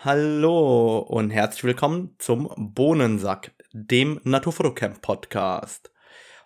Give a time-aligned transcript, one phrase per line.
[0.00, 5.90] Hallo und herzlich willkommen zum Bohnensack, dem Naturfotocamp Podcast.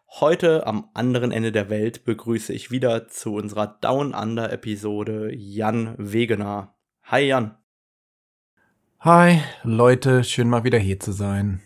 [0.08, 5.94] Heute am anderen Ende der Welt begrüße ich wieder zu unserer Down Under Episode Jan
[5.99, 6.75] Wegener.
[7.02, 7.58] Hi Jan.
[9.01, 11.61] Hi Leute, schön mal wieder hier zu sein.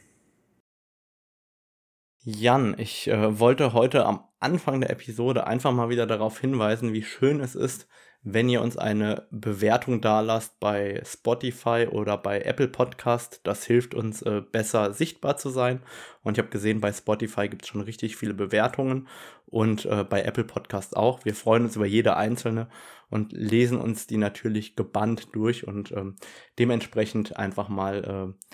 [2.24, 7.04] Jan, ich äh, wollte heute am Anfang der Episode einfach mal wieder darauf hinweisen, wie
[7.04, 7.86] schön es ist,
[8.28, 13.40] wenn ihr uns eine Bewertung dalasst bei Spotify oder bei Apple Podcast.
[13.44, 15.80] Das hilft uns äh, besser sichtbar zu sein.
[16.24, 19.06] Und ich habe gesehen, bei Spotify gibt es schon richtig viele Bewertungen
[19.46, 21.24] und äh, bei Apple Podcast auch.
[21.24, 22.68] Wir freuen uns über jede einzelne
[23.10, 26.16] und lesen uns die natürlich gebannt durch und ähm,
[26.58, 28.48] dementsprechend einfach mal äh,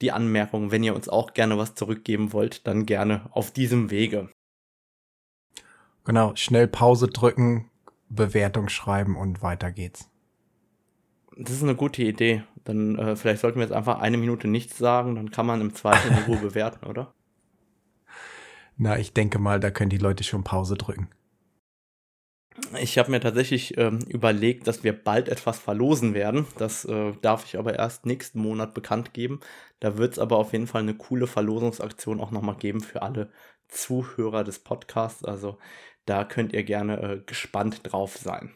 [0.00, 4.30] die Anmerkung, wenn ihr uns auch gerne was zurückgeben wollt, dann gerne auf diesem Wege.
[6.06, 7.70] Genau, schnell Pause drücken,
[8.08, 10.10] Bewertung schreiben und weiter geht's.
[11.36, 12.42] Das ist eine gute Idee.
[12.64, 15.74] Dann äh, vielleicht sollten wir jetzt einfach eine Minute nichts sagen, dann kann man im
[15.74, 17.14] zweiten Niveau bewerten, oder?
[18.76, 21.08] Na, ich denke mal, da können die Leute schon Pause drücken.
[22.80, 26.46] Ich habe mir tatsächlich ähm, überlegt, dass wir bald etwas verlosen werden.
[26.58, 29.40] Das äh, darf ich aber erst nächsten Monat bekannt geben.
[29.80, 33.30] Da wird es aber auf jeden Fall eine coole Verlosungsaktion auch nochmal geben für alle
[33.68, 35.24] Zuhörer des Podcasts.
[35.24, 35.58] Also
[36.08, 38.52] da könnt ihr gerne äh, gespannt drauf sein.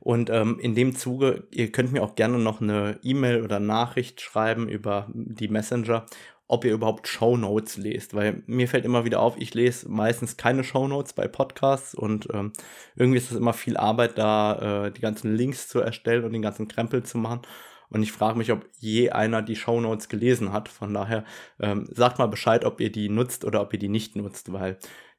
[0.00, 4.20] Und ähm, in dem Zuge, ihr könnt mir auch gerne noch eine E-Mail oder Nachricht
[4.20, 6.06] schreiben über die Messenger,
[6.46, 10.64] ob ihr überhaupt Shownotes lest, weil mir fällt immer wieder auf, ich lese meistens keine
[10.64, 12.52] Shownotes bei Podcasts und ähm,
[12.96, 16.42] irgendwie ist es immer viel Arbeit, da äh, die ganzen Links zu erstellen und den
[16.42, 17.42] ganzen Krempel zu machen.
[17.90, 20.68] Und ich frage mich, ob je einer die Shownotes gelesen hat.
[20.68, 21.24] Von daher
[21.58, 24.78] ähm, sagt mal Bescheid, ob ihr die nutzt oder ob ihr die nicht nutzt, weil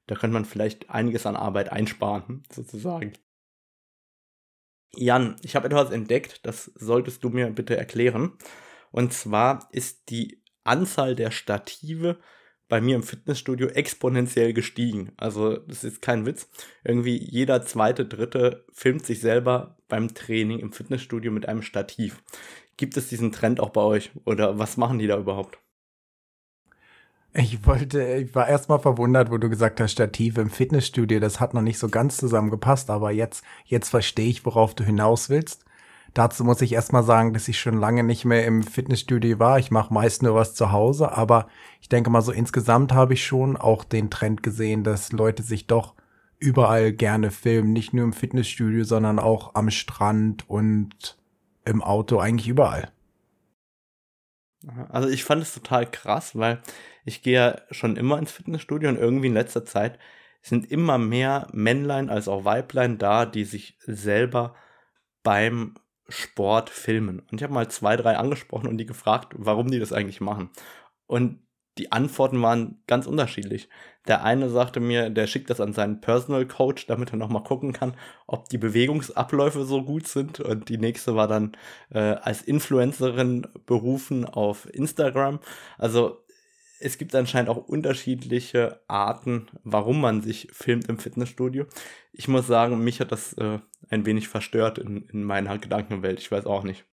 [0.09, 3.13] da könnte man vielleicht einiges an Arbeit einsparen, sozusagen.
[4.95, 8.33] Jan, ich habe etwas entdeckt, das solltest du mir bitte erklären.
[8.91, 12.17] Und zwar ist die Anzahl der Stative
[12.67, 15.13] bei mir im Fitnessstudio exponentiell gestiegen.
[15.17, 16.49] Also, das ist kein Witz.
[16.83, 22.23] Irgendwie jeder zweite, dritte filmt sich selber beim Training im Fitnessstudio mit einem Stativ.
[22.77, 24.11] Gibt es diesen Trend auch bei euch?
[24.25, 25.59] Oder was machen die da überhaupt?
[27.33, 31.53] Ich wollte, ich war erstmal verwundert, wo du gesagt hast, Stative im Fitnessstudio, das hat
[31.53, 35.63] noch nicht so ganz zusammengepasst, aber jetzt, jetzt verstehe ich, worauf du hinaus willst.
[36.15, 39.59] Dazu muss ich erstmal sagen, dass ich schon lange nicht mehr im Fitnessstudio war.
[39.59, 41.47] Ich mache meist nur was zu Hause, aber
[41.81, 45.67] ich denke mal so insgesamt habe ich schon auch den Trend gesehen, dass Leute sich
[45.67, 45.93] doch
[46.39, 51.17] überall gerne filmen, nicht nur im Fitnessstudio, sondern auch am Strand und
[51.63, 52.91] im Auto, eigentlich überall.
[54.89, 56.61] Also ich fand es total krass, weil
[57.05, 59.99] ich gehe ja schon immer ins Fitnessstudio und irgendwie in letzter Zeit
[60.41, 64.55] sind immer mehr Männlein als auch Weiblein da, die sich selber
[65.23, 65.75] beim
[66.07, 67.19] Sport filmen.
[67.31, 70.49] Und ich habe mal zwei, drei angesprochen und die gefragt, warum die das eigentlich machen.
[71.07, 71.39] Und
[71.77, 73.69] die Antworten waren ganz unterschiedlich.
[74.07, 77.73] Der eine sagte mir, der schickt das an seinen Personal Coach, damit er nochmal gucken
[77.73, 77.95] kann,
[78.27, 80.39] ob die Bewegungsabläufe so gut sind.
[80.39, 81.55] Und die nächste war dann
[81.89, 85.39] äh, als Influencerin berufen auf Instagram.
[85.77, 86.23] Also
[86.79, 91.65] es gibt anscheinend auch unterschiedliche Arten, warum man sich filmt im Fitnessstudio.
[92.13, 93.59] Ich muss sagen, mich hat das äh,
[93.89, 96.19] ein wenig verstört in, in meiner Gedankenwelt.
[96.19, 96.85] Ich weiß auch nicht.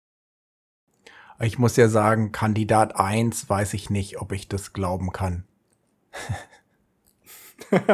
[1.41, 5.45] Ich muss ja sagen, Kandidat 1 weiß ich nicht, ob ich das glauben kann.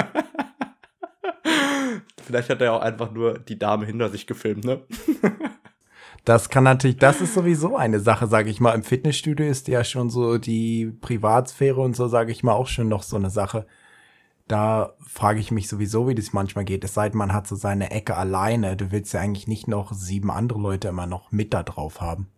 [2.25, 4.83] Vielleicht hat er auch einfach nur die Dame hinter sich gefilmt, ne?
[6.25, 8.75] Das kann natürlich, das ist sowieso eine Sache, sage ich mal.
[8.75, 12.89] Im Fitnessstudio ist ja schon so die Privatsphäre und so, sage ich mal, auch schon
[12.89, 13.67] noch so eine Sache.
[14.47, 16.85] Da frage ich mich sowieso, wie das manchmal geht.
[16.85, 18.77] Es sei denn, man hat so seine Ecke alleine.
[18.77, 22.29] Du willst ja eigentlich nicht noch sieben andere Leute immer noch mit da drauf haben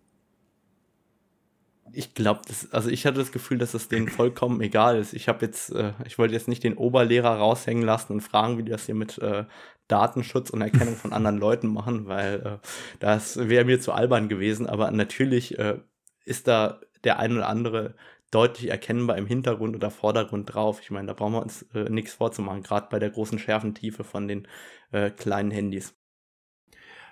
[1.92, 5.12] ich glaube, also ich hatte das Gefühl, dass es denen vollkommen egal ist.
[5.12, 8.64] Ich habe jetzt, äh, ich wollte jetzt nicht den Oberlehrer raushängen lassen und fragen, wie
[8.64, 9.44] das hier mit äh,
[9.88, 12.66] Datenschutz und Erkennung von anderen Leuten machen, weil äh,
[13.00, 14.66] das wäre mir zu albern gewesen.
[14.66, 15.78] Aber natürlich äh,
[16.24, 17.94] ist da der ein oder andere
[18.30, 20.80] deutlich erkennbar im Hintergrund oder Vordergrund drauf.
[20.80, 24.26] Ich meine, da brauchen wir uns äh, nichts vorzumachen, gerade bei der großen Schärfentiefe von
[24.26, 24.48] den
[24.90, 25.94] äh, kleinen Handys.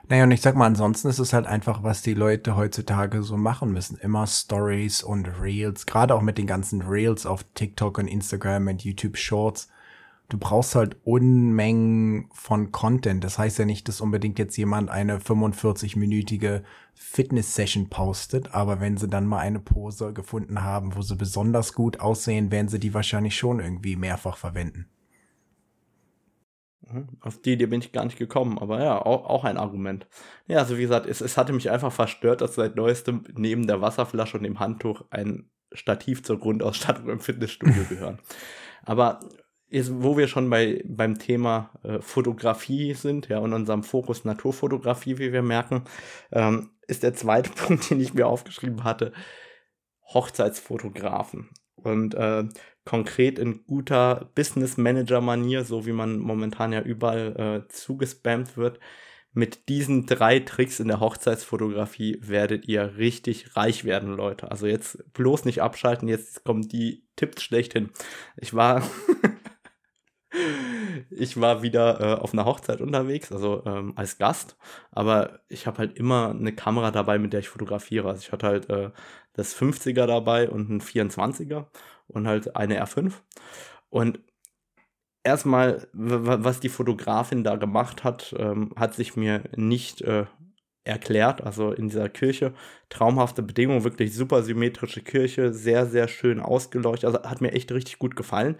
[0.08, 3.36] Naja, und ich sag mal, ansonsten ist es halt einfach, was die Leute heutzutage so
[3.36, 3.98] machen müssen.
[3.98, 8.82] Immer Stories und Reels, gerade auch mit den ganzen Reels auf TikTok und Instagram und
[8.82, 9.68] YouTube Shorts.
[10.30, 13.24] Du brauchst halt Unmengen von Content.
[13.24, 16.62] Das heißt ja nicht, dass unbedingt jetzt jemand eine 45-minütige
[16.94, 21.98] Fitness-Session postet, aber wenn sie dann mal eine Pose gefunden haben, wo sie besonders gut
[21.98, 24.86] aussehen, werden sie die wahrscheinlich schon irgendwie mehrfach verwenden.
[26.92, 27.08] Mhm.
[27.20, 30.06] Auf die Idee bin ich gar nicht gekommen, aber ja, auch, auch ein Argument.
[30.46, 33.80] Ja, also wie gesagt, es, es hatte mich einfach verstört, dass seit neuestem neben der
[33.80, 38.20] Wasserflasche und dem Handtuch ein Stativ zur Grundausstattung im Fitnessstudio gehören.
[38.84, 39.20] Aber
[39.70, 45.18] jetzt, wo wir schon bei, beim Thema äh, Fotografie sind, ja, und unserem Fokus Naturfotografie,
[45.18, 45.84] wie wir merken,
[46.32, 49.12] ähm, ist der zweite Punkt, den ich mir aufgeschrieben hatte,
[50.12, 51.50] Hochzeitsfotografen.
[51.76, 52.44] Und äh,
[52.84, 58.78] konkret in guter Business Manager Manier, so wie man momentan ja überall äh, zugespammt wird.
[59.32, 64.50] Mit diesen drei Tricks in der Hochzeitsfotografie werdet ihr richtig reich werden, Leute.
[64.50, 67.90] Also jetzt bloß nicht abschalten, jetzt kommen die Tipps schlechthin.
[68.36, 68.82] Ich war
[71.10, 74.56] ich war wieder äh, auf einer Hochzeit unterwegs, also ähm, als Gast,
[74.90, 78.08] aber ich habe halt immer eine Kamera dabei, mit der ich fotografiere.
[78.08, 78.90] Also ich hatte halt äh,
[79.32, 81.66] das 50er dabei und ein 24er
[82.08, 83.22] und halt eine R5.
[83.90, 84.20] Und
[85.24, 90.26] erstmal, was die Fotografin da gemacht hat, ähm, hat sich mir nicht äh,
[90.84, 91.42] erklärt.
[91.42, 92.54] Also in dieser Kirche,
[92.88, 97.04] traumhafte Bedingungen, wirklich super symmetrische Kirche, sehr, sehr schön ausgeleuchtet.
[97.04, 98.56] Also hat mir echt richtig gut gefallen,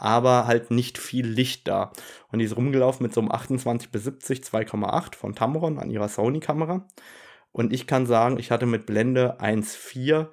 [0.00, 1.92] aber halt nicht viel Licht da.
[2.30, 6.08] Und die ist rumgelaufen mit so einem 28 bis 70 2,8 von Tamron an ihrer
[6.08, 6.86] Sony-Kamera.
[7.52, 10.28] Und ich kann sagen, ich hatte mit Blende 1,4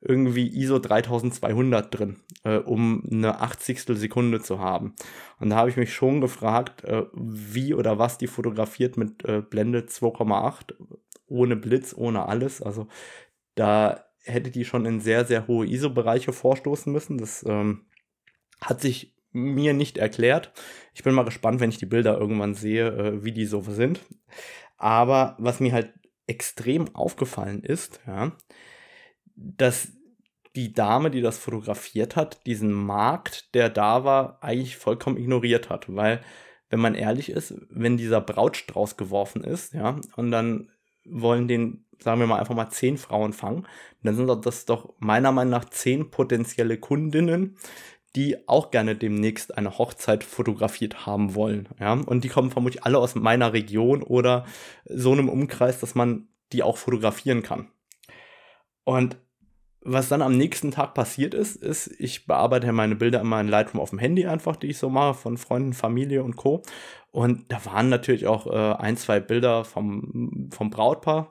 [0.00, 3.98] irgendwie ISO 3200 drin, äh, um eine 80.
[3.98, 4.94] Sekunde zu haben.
[5.40, 9.40] Und da habe ich mich schon gefragt, äh, wie oder was die fotografiert mit äh,
[9.40, 10.74] Blende 2,8,
[11.26, 12.60] ohne Blitz, ohne alles.
[12.60, 12.86] Also
[13.54, 17.16] da hätte die schon in sehr, sehr hohe ISO-Bereiche vorstoßen müssen.
[17.16, 17.86] Das ähm,
[18.64, 20.52] hat sich mir nicht erklärt.
[20.94, 24.00] Ich bin mal gespannt, wenn ich die Bilder irgendwann sehe, äh, wie die so sind.
[24.76, 25.92] Aber was mir halt
[26.26, 28.32] extrem aufgefallen ist, ja,
[29.36, 29.88] dass
[30.56, 35.86] die Dame, die das fotografiert hat, diesen Markt, der da war, eigentlich vollkommen ignoriert hat.
[35.94, 36.20] Weil,
[36.70, 40.70] wenn man ehrlich ist, wenn dieser Brautstrauß geworfen ist, ja, und dann
[41.04, 43.66] wollen den, sagen wir mal, einfach mal zehn Frauen fangen,
[44.02, 47.58] dann sind das doch meiner Meinung nach zehn potenzielle Kundinnen,
[48.16, 51.68] die auch gerne demnächst eine Hochzeit fotografiert haben wollen.
[51.80, 51.92] Ja?
[51.92, 54.44] Und die kommen vermutlich alle aus meiner Region oder
[54.84, 57.68] so einem Umkreis, dass man die auch fotografieren kann.
[58.84, 59.16] Und
[59.86, 63.80] was dann am nächsten Tag passiert ist, ist, ich bearbeite meine Bilder immer in Lightroom
[63.80, 66.62] auf dem Handy einfach, die ich so mache, von Freunden, Familie und Co.
[67.10, 71.30] Und da waren natürlich auch äh, ein, zwei Bilder vom, vom Brautpaar.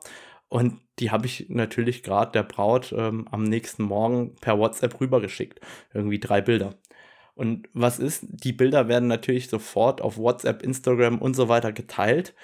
[0.53, 5.59] Und die habe ich natürlich gerade der Braut ähm, am nächsten Morgen per WhatsApp rübergeschickt.
[5.95, 6.75] Irgendwie drei Bilder.
[7.33, 8.27] Und was ist?
[8.29, 12.35] Die Bilder werden natürlich sofort auf WhatsApp, Instagram und so weiter geteilt.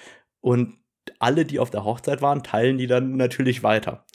[0.42, 0.80] Und
[1.20, 4.08] alle, die auf der Hochzeit waren, teilen die dann natürlich weiter.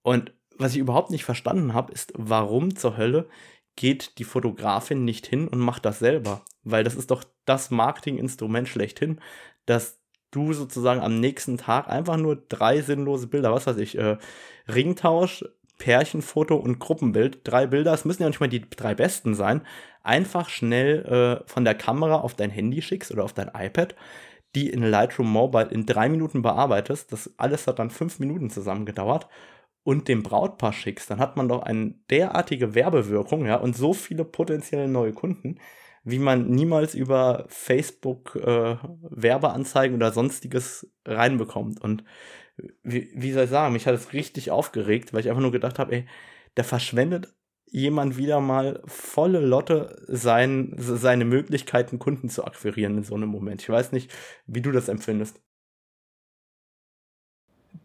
[0.00, 3.28] Und was ich überhaupt nicht verstanden habe, ist, warum zur Hölle
[3.76, 6.46] geht die Fotografin nicht hin und macht das selber?
[6.62, 9.20] Weil das ist doch das Marketinginstrument schlechthin,
[9.66, 10.00] dass
[10.34, 14.16] du sozusagen am nächsten Tag einfach nur drei sinnlose Bilder, was weiß ich, äh,
[14.68, 15.44] Ringtausch,
[15.78, 19.62] Pärchenfoto und Gruppenbild, drei Bilder, es müssen ja nicht mal die drei besten sein,
[20.02, 23.94] einfach schnell äh, von der Kamera auf dein Handy schickst oder auf dein iPad,
[24.54, 27.12] die in Lightroom Mobile in drei Minuten bearbeitest.
[27.12, 29.28] Das alles hat dann fünf Minuten zusammen gedauert
[29.82, 34.24] und dem Brautpaar schickst, dann hat man doch eine derartige Werbewirkung, ja, und so viele
[34.24, 35.58] potenzielle neue Kunden,
[36.04, 41.80] wie man niemals über Facebook äh, Werbeanzeigen oder sonstiges reinbekommt.
[41.80, 42.04] Und
[42.82, 45.78] wie, wie soll ich sagen, mich hat es richtig aufgeregt, weil ich einfach nur gedacht
[45.78, 46.06] habe, ey,
[46.54, 47.34] da verschwendet
[47.66, 53.62] jemand wieder mal volle Lotte sein, seine Möglichkeiten, Kunden zu akquirieren in so einem Moment.
[53.62, 54.12] Ich weiß nicht,
[54.46, 55.40] wie du das empfindest.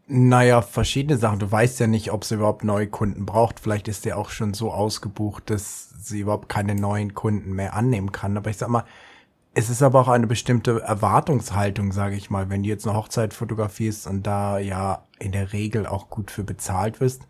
[0.06, 1.38] Naja, verschiedene Sachen.
[1.38, 3.60] Du weißt ja nicht, ob sie überhaupt neue Kunden braucht.
[3.60, 8.10] Vielleicht ist der auch schon so ausgebucht, dass sie überhaupt keine neuen Kunden mehr annehmen
[8.10, 8.36] kann.
[8.36, 8.84] Aber ich sag mal,
[9.54, 12.50] es ist aber auch eine bestimmte Erwartungshaltung, sage ich mal.
[12.50, 16.44] Wenn du jetzt eine Hochzeit fotografierst und da ja in der Regel auch gut für
[16.44, 17.26] bezahlt wirst,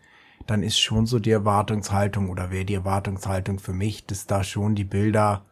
[0.47, 4.75] dann ist schon so die Erwartungshaltung oder wäre die Erwartungshaltung für mich, dass da schon
[4.75, 5.45] die Bilder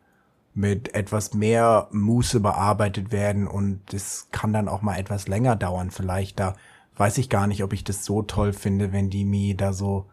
[0.54, 5.92] mit etwas mehr Muße bearbeitet werden und das kann dann auch mal etwas länger dauern.
[5.92, 6.56] Vielleicht da
[7.00, 10.10] weiß ich gar nicht, ob ich das so toll finde, wenn die mir da so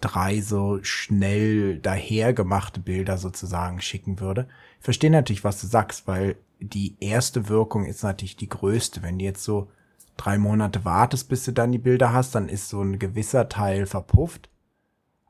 [0.00, 4.48] drei so schnell dahergemachte Bilder sozusagen schicken würde.
[4.80, 9.02] Ich verstehe natürlich, was du sagst, weil die erste Wirkung ist natürlich die größte.
[9.02, 9.70] Wenn du jetzt so
[10.16, 13.86] drei Monate wartest, bis du dann die Bilder hast, dann ist so ein gewisser Teil
[13.86, 14.50] verpufft.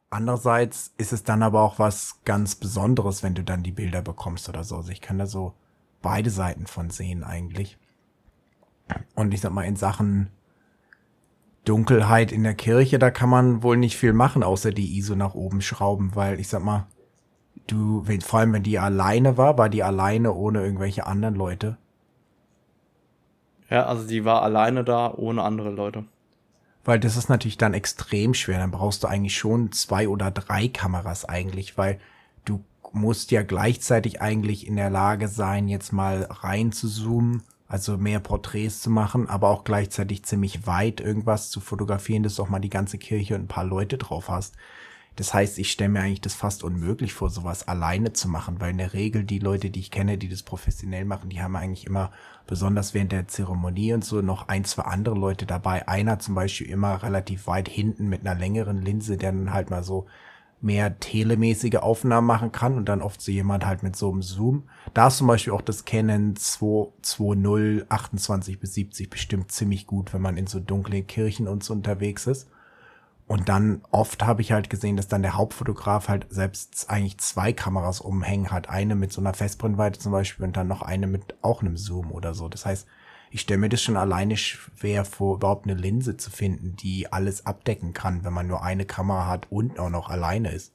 [0.08, 4.48] Andererseits ist es dann aber auch was ganz Besonderes, wenn du dann die Bilder bekommst
[4.48, 4.76] oder so.
[4.76, 5.52] Also ich kann da so
[6.00, 7.76] beide Seiten von sehen eigentlich.
[9.14, 10.30] Und ich sag mal, in Sachen
[11.66, 15.34] Dunkelheit in der Kirche, da kann man wohl nicht viel machen, außer die ISO nach
[15.34, 16.86] oben schrauben, weil ich sag mal,
[17.66, 21.76] du, wenn, vor allem wenn die alleine war, war die alleine ohne irgendwelche anderen Leute?
[23.68, 26.04] Ja, also die war alleine da, ohne andere Leute.
[26.84, 28.58] Weil das ist natürlich dann extrem schwer.
[28.58, 31.98] Dann brauchst du eigentlich schon zwei oder drei Kameras eigentlich, weil
[32.44, 37.96] du musst ja gleichzeitig eigentlich in der Lage sein, jetzt mal rein zu zoomen, also
[37.96, 42.48] mehr Porträts zu machen, aber auch gleichzeitig ziemlich weit irgendwas zu fotografieren, dass du auch
[42.48, 44.54] mal die ganze Kirche und ein paar Leute drauf hast.
[45.16, 48.72] Das heißt, ich stelle mir eigentlich das fast unmöglich vor, sowas alleine zu machen, weil
[48.72, 51.86] in der Regel die Leute, die ich kenne, die das professionell machen, die haben eigentlich
[51.86, 52.12] immer,
[52.46, 55.88] besonders während der Zeremonie und so, noch ein, zwei andere Leute dabei.
[55.88, 59.82] Einer zum Beispiel immer relativ weit hinten mit einer längeren Linse, der dann halt mal
[59.82, 60.06] so
[60.60, 64.68] mehr telemäßige Aufnahmen machen kann und dann oft so jemand halt mit so einem Zoom.
[64.94, 70.22] Da ist zum Beispiel auch das Canon 220 28 bis 70 bestimmt ziemlich gut, wenn
[70.22, 72.48] man in so dunklen Kirchen und so unterwegs ist.
[73.26, 77.52] Und dann oft habe ich halt gesehen, dass dann der Hauptfotograf halt selbst eigentlich zwei
[77.52, 78.68] Kameras umhängen hat.
[78.68, 82.12] Eine mit so einer Festbrennweite zum Beispiel und dann noch eine mit auch einem Zoom
[82.12, 82.48] oder so.
[82.48, 82.86] Das heißt,
[83.30, 87.46] ich stelle mir das schon alleine schwer vor, überhaupt eine Linse zu finden, die alles
[87.46, 90.72] abdecken kann, wenn man nur eine Kamera hat und auch noch alleine ist.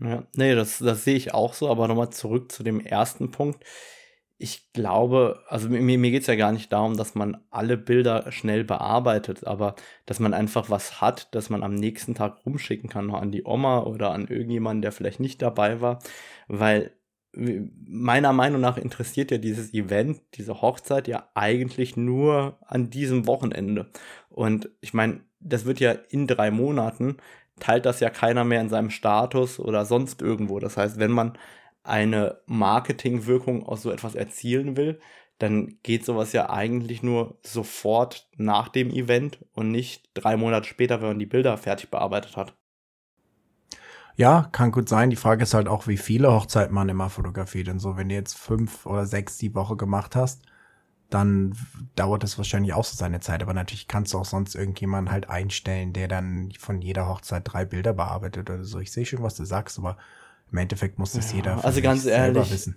[0.00, 3.64] Ja, nee, das, das sehe ich auch so, aber nochmal zurück zu dem ersten Punkt
[4.42, 8.32] ich glaube, also mir, mir geht es ja gar nicht darum, dass man alle Bilder
[8.32, 13.06] schnell bearbeitet, aber dass man einfach was hat, dass man am nächsten Tag rumschicken kann,
[13.06, 16.00] noch an die Oma oder an irgendjemanden, der vielleicht nicht dabei war,
[16.48, 16.90] weil
[17.34, 23.86] meiner Meinung nach interessiert ja dieses Event, diese Hochzeit ja eigentlich nur an diesem Wochenende.
[24.28, 27.16] Und ich meine, das wird ja in drei Monaten,
[27.58, 30.58] teilt das ja keiner mehr in seinem Status oder sonst irgendwo.
[30.58, 31.38] Das heißt, wenn man
[31.84, 35.00] eine Marketingwirkung aus so etwas erzielen will,
[35.38, 41.00] dann geht sowas ja eigentlich nur sofort nach dem Event und nicht drei Monate später,
[41.00, 42.54] wenn man die Bilder fertig bearbeitet hat.
[44.16, 45.10] Ja, kann gut sein.
[45.10, 47.68] Die Frage ist halt auch, wie viele Hochzeiten man immer fotografiert.
[47.68, 50.42] Und so, wenn du jetzt fünf oder sechs die Woche gemacht hast,
[51.08, 51.54] dann
[51.94, 53.42] dauert das wahrscheinlich auch so seine Zeit.
[53.42, 57.64] Aber natürlich kannst du auch sonst irgendjemanden halt einstellen, der dann von jeder Hochzeit drei
[57.64, 58.78] Bilder bearbeitet oder so.
[58.78, 59.96] Ich sehe schon, was du sagst, aber
[60.50, 62.76] im Endeffekt muss das ja, jeder also ganz ehrlich, wissen.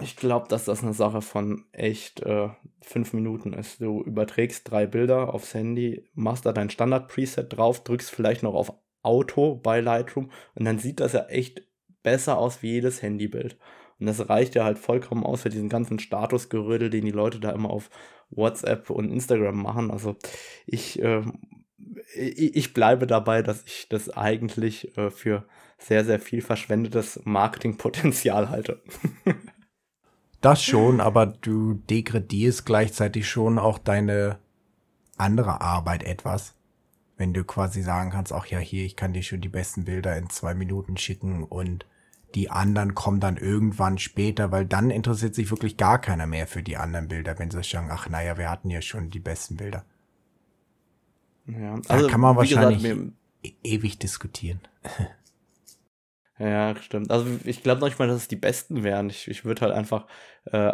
[0.00, 2.50] Ich glaube, dass das eine Sache von echt äh,
[2.82, 3.80] fünf Minuten ist.
[3.80, 8.72] Du überträgst drei Bilder aufs Handy, machst da dein Standard-Preset drauf, drückst vielleicht noch auf
[9.08, 11.62] Auto bei Lightroom und dann sieht das ja echt
[12.02, 13.56] besser aus wie jedes Handybild.
[13.98, 17.50] Und das reicht ja halt vollkommen aus für diesen ganzen Statusgerödel, den die Leute da
[17.50, 17.90] immer auf
[18.30, 19.90] WhatsApp und Instagram machen.
[19.90, 20.16] Also
[20.66, 21.22] ich, äh,
[22.14, 25.46] ich bleibe dabei, dass ich das eigentlich äh, für
[25.78, 28.82] sehr, sehr viel verschwendetes Marketingpotenzial halte.
[30.40, 34.38] das schon, aber du degradierst gleichzeitig schon auch deine
[35.16, 36.57] andere Arbeit etwas.
[37.18, 40.16] Wenn du quasi sagen kannst, ach ja, hier, ich kann dir schon die besten Bilder
[40.16, 41.84] in zwei Minuten schicken und
[42.34, 46.62] die anderen kommen dann irgendwann später, weil dann interessiert sich wirklich gar keiner mehr für
[46.62, 49.84] die anderen Bilder, wenn sie sagen, ach naja, wir hatten ja schon die besten Bilder.
[51.46, 54.60] Ja, also da kann man wahrscheinlich gesagt, e ewig diskutieren.
[56.38, 57.10] Ja, stimmt.
[57.10, 59.10] Also ich glaube noch nicht mal, dass es die besten wären.
[59.10, 60.06] Ich, ich würde halt einfach
[60.44, 60.72] äh,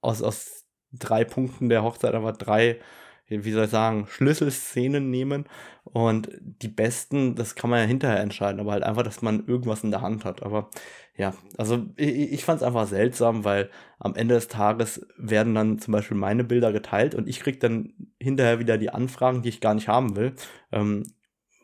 [0.00, 2.80] aus, aus drei Punkten der Hochzeit aber drei,
[3.28, 5.46] wie soll ich sagen, Schlüsselszenen nehmen.
[5.84, 9.84] Und die besten, das kann man ja hinterher entscheiden, aber halt einfach, dass man irgendwas
[9.84, 10.42] in der Hand hat.
[10.42, 10.70] Aber
[11.16, 15.78] ja, also ich, ich fand es einfach seltsam, weil am Ende des Tages werden dann
[15.78, 19.60] zum Beispiel meine Bilder geteilt und ich kriege dann hinterher wieder die Anfragen, die ich
[19.60, 20.34] gar nicht haben will.
[20.72, 21.04] Ähm,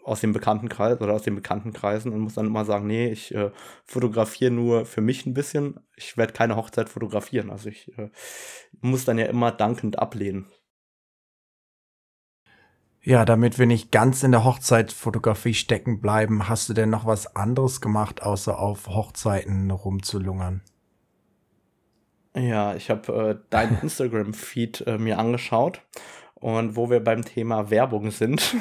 [0.04, 3.50] aus dem Bekanntenkreis oder aus den Bekanntenkreisen und muss dann immer sagen, nee, ich äh,
[3.84, 5.78] fotografiere nur für mich ein bisschen.
[5.94, 7.50] Ich werde keine Hochzeit fotografieren.
[7.50, 8.10] Also ich äh,
[8.80, 10.46] muss dann ja immer dankend ablehnen.
[13.02, 17.34] Ja, damit wir nicht ganz in der Hochzeitfotografie stecken bleiben, hast du denn noch was
[17.34, 20.60] anderes gemacht, außer auf Hochzeiten rumzulungern?
[22.36, 25.80] Ja, ich habe äh, deinen Instagram-Feed äh, mir angeschaut
[26.34, 28.54] und wo wir beim Thema Werbung sind,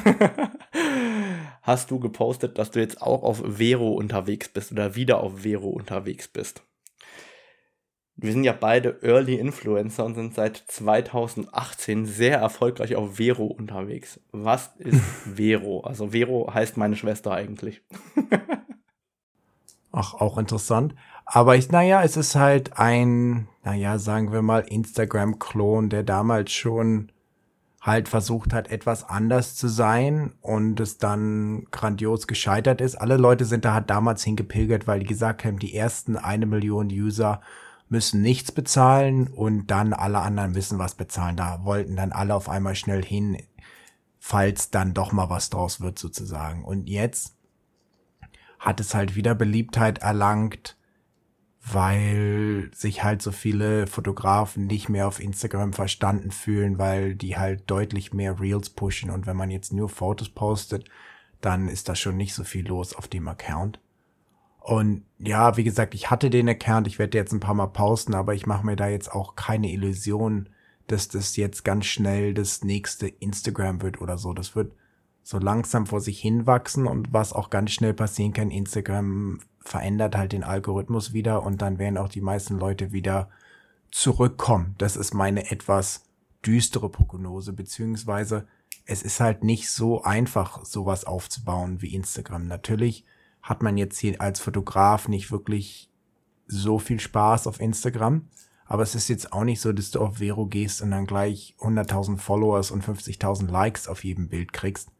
[1.62, 5.68] hast du gepostet, dass du jetzt auch auf Vero unterwegs bist oder wieder auf Vero
[5.68, 6.62] unterwegs bist.
[8.22, 14.20] Wir sind ja beide Early Influencer und sind seit 2018 sehr erfolgreich auf Vero unterwegs.
[14.30, 15.00] Was ist
[15.34, 15.80] Vero?
[15.80, 17.82] Also Vero heißt meine Schwester eigentlich.
[19.92, 20.94] Ach, auch interessant.
[21.24, 27.10] Aber ich, naja, es ist halt ein, naja, sagen wir mal, Instagram-Klon, der damals schon
[27.80, 32.96] halt versucht hat, etwas anders zu sein und es dann grandios gescheitert ist.
[32.96, 36.88] Alle Leute sind da halt damals hingepilgert, weil die gesagt haben, die ersten eine Million
[36.88, 37.40] User
[37.90, 41.36] müssen nichts bezahlen und dann alle anderen müssen was bezahlen.
[41.36, 43.36] Da wollten dann alle auf einmal schnell hin,
[44.18, 46.64] falls dann doch mal was draus wird sozusagen.
[46.64, 47.36] Und jetzt
[48.60, 50.76] hat es halt wieder Beliebtheit erlangt,
[51.62, 57.68] weil sich halt so viele Fotografen nicht mehr auf Instagram verstanden fühlen, weil die halt
[57.70, 60.88] deutlich mehr Reels pushen und wenn man jetzt nur Fotos postet,
[61.40, 63.80] dann ist da schon nicht so viel los auf dem Account.
[64.70, 68.14] Und ja, wie gesagt, ich hatte den Account, ich werde jetzt ein paar Mal posten,
[68.14, 70.48] aber ich mache mir da jetzt auch keine Illusion,
[70.86, 74.32] dass das jetzt ganz schnell das nächste Instagram wird oder so.
[74.32, 74.72] Das wird
[75.24, 80.30] so langsam vor sich hinwachsen und was auch ganz schnell passieren kann, Instagram verändert halt
[80.30, 83.28] den Algorithmus wieder und dann werden auch die meisten Leute wieder
[83.90, 84.76] zurückkommen.
[84.78, 86.04] Das ist meine etwas
[86.46, 88.46] düstere Prognose, beziehungsweise
[88.86, 92.46] es ist halt nicht so einfach, sowas aufzubauen wie Instagram.
[92.46, 93.04] Natürlich
[93.42, 95.90] hat man jetzt hier als Fotograf nicht wirklich
[96.46, 98.28] so viel Spaß auf Instagram.
[98.66, 101.56] Aber es ist jetzt auch nicht so, dass du auf Vero gehst und dann gleich
[101.58, 104.90] 100.000 Followers und 50.000 Likes auf jedem Bild kriegst.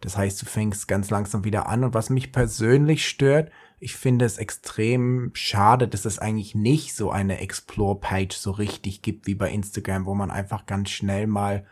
[0.00, 1.84] Das heißt, du fängst ganz langsam wieder an.
[1.84, 7.10] Und was mich persönlich stört, ich finde es extrem schade, dass es eigentlich nicht so
[7.10, 11.66] eine Explore-Page so richtig gibt wie bei Instagram, wo man einfach ganz schnell mal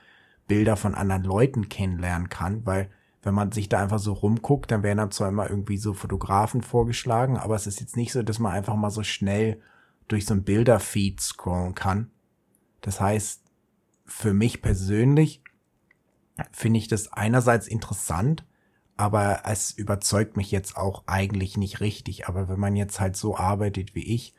[0.46, 2.90] Bilder von anderen Leuten kennenlernen kann, weil
[3.24, 6.62] wenn man sich da einfach so rumguckt, dann werden dann zwar immer irgendwie so Fotografen
[6.62, 9.60] vorgeschlagen, aber es ist jetzt nicht so, dass man einfach mal so schnell
[10.08, 12.10] durch so ein Bilderfeed scrollen kann.
[12.80, 13.42] Das heißt,
[14.04, 15.42] für mich persönlich
[16.52, 18.44] finde ich das einerseits interessant,
[18.96, 22.28] aber es überzeugt mich jetzt auch eigentlich nicht richtig.
[22.28, 24.34] Aber wenn man jetzt halt so arbeitet wie ich,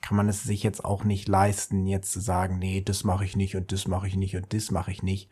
[0.00, 3.34] kann man es sich jetzt auch nicht leisten, jetzt zu sagen, nee, das mache ich
[3.34, 5.28] nicht und das mache ich nicht und das mache ich nicht.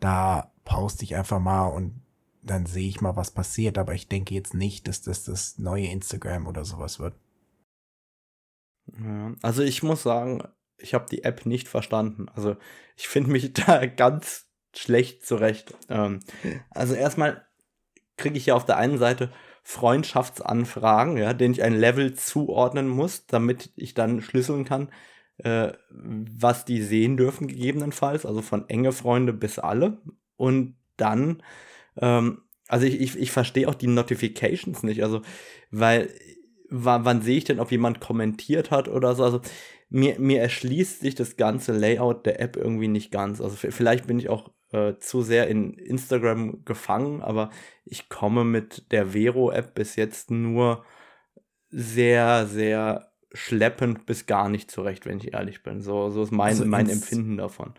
[0.00, 2.01] Da poste ich einfach mal und
[2.42, 3.78] dann sehe ich mal, was passiert.
[3.78, 7.14] Aber ich denke jetzt nicht, dass das das neue Instagram oder sowas wird.
[9.42, 10.42] Also ich muss sagen,
[10.76, 12.28] ich habe die App nicht verstanden.
[12.34, 12.56] Also
[12.96, 15.74] ich finde mich da ganz schlecht zurecht.
[15.88, 16.20] Ähm,
[16.70, 17.46] also erstmal
[18.16, 19.30] kriege ich ja auf der einen Seite
[19.62, 24.90] Freundschaftsanfragen, ja, denen ich ein Level zuordnen muss, damit ich dann schlüsseln kann,
[25.38, 30.02] äh, was die sehen dürfen, gegebenenfalls, also von enge Freunde bis alle.
[30.36, 31.42] Und dann,
[31.96, 35.22] ähm, also ich, ich, ich verstehe auch die Notifications nicht, also,
[35.70, 36.08] weil,
[36.70, 39.40] wann sehe ich denn, ob jemand kommentiert hat oder so, also
[39.90, 43.42] mir, mir erschließt sich das ganze Layout der App irgendwie nicht ganz.
[43.42, 47.50] Also vielleicht bin ich auch äh, zu sehr in Instagram gefangen, aber
[47.84, 50.84] ich komme mit der Vero-App bis jetzt nur
[51.68, 55.82] sehr, sehr schleppend bis gar nicht zurecht, wenn ich ehrlich bin.
[55.82, 57.74] So, so ist mein, also mein Empfinden davon.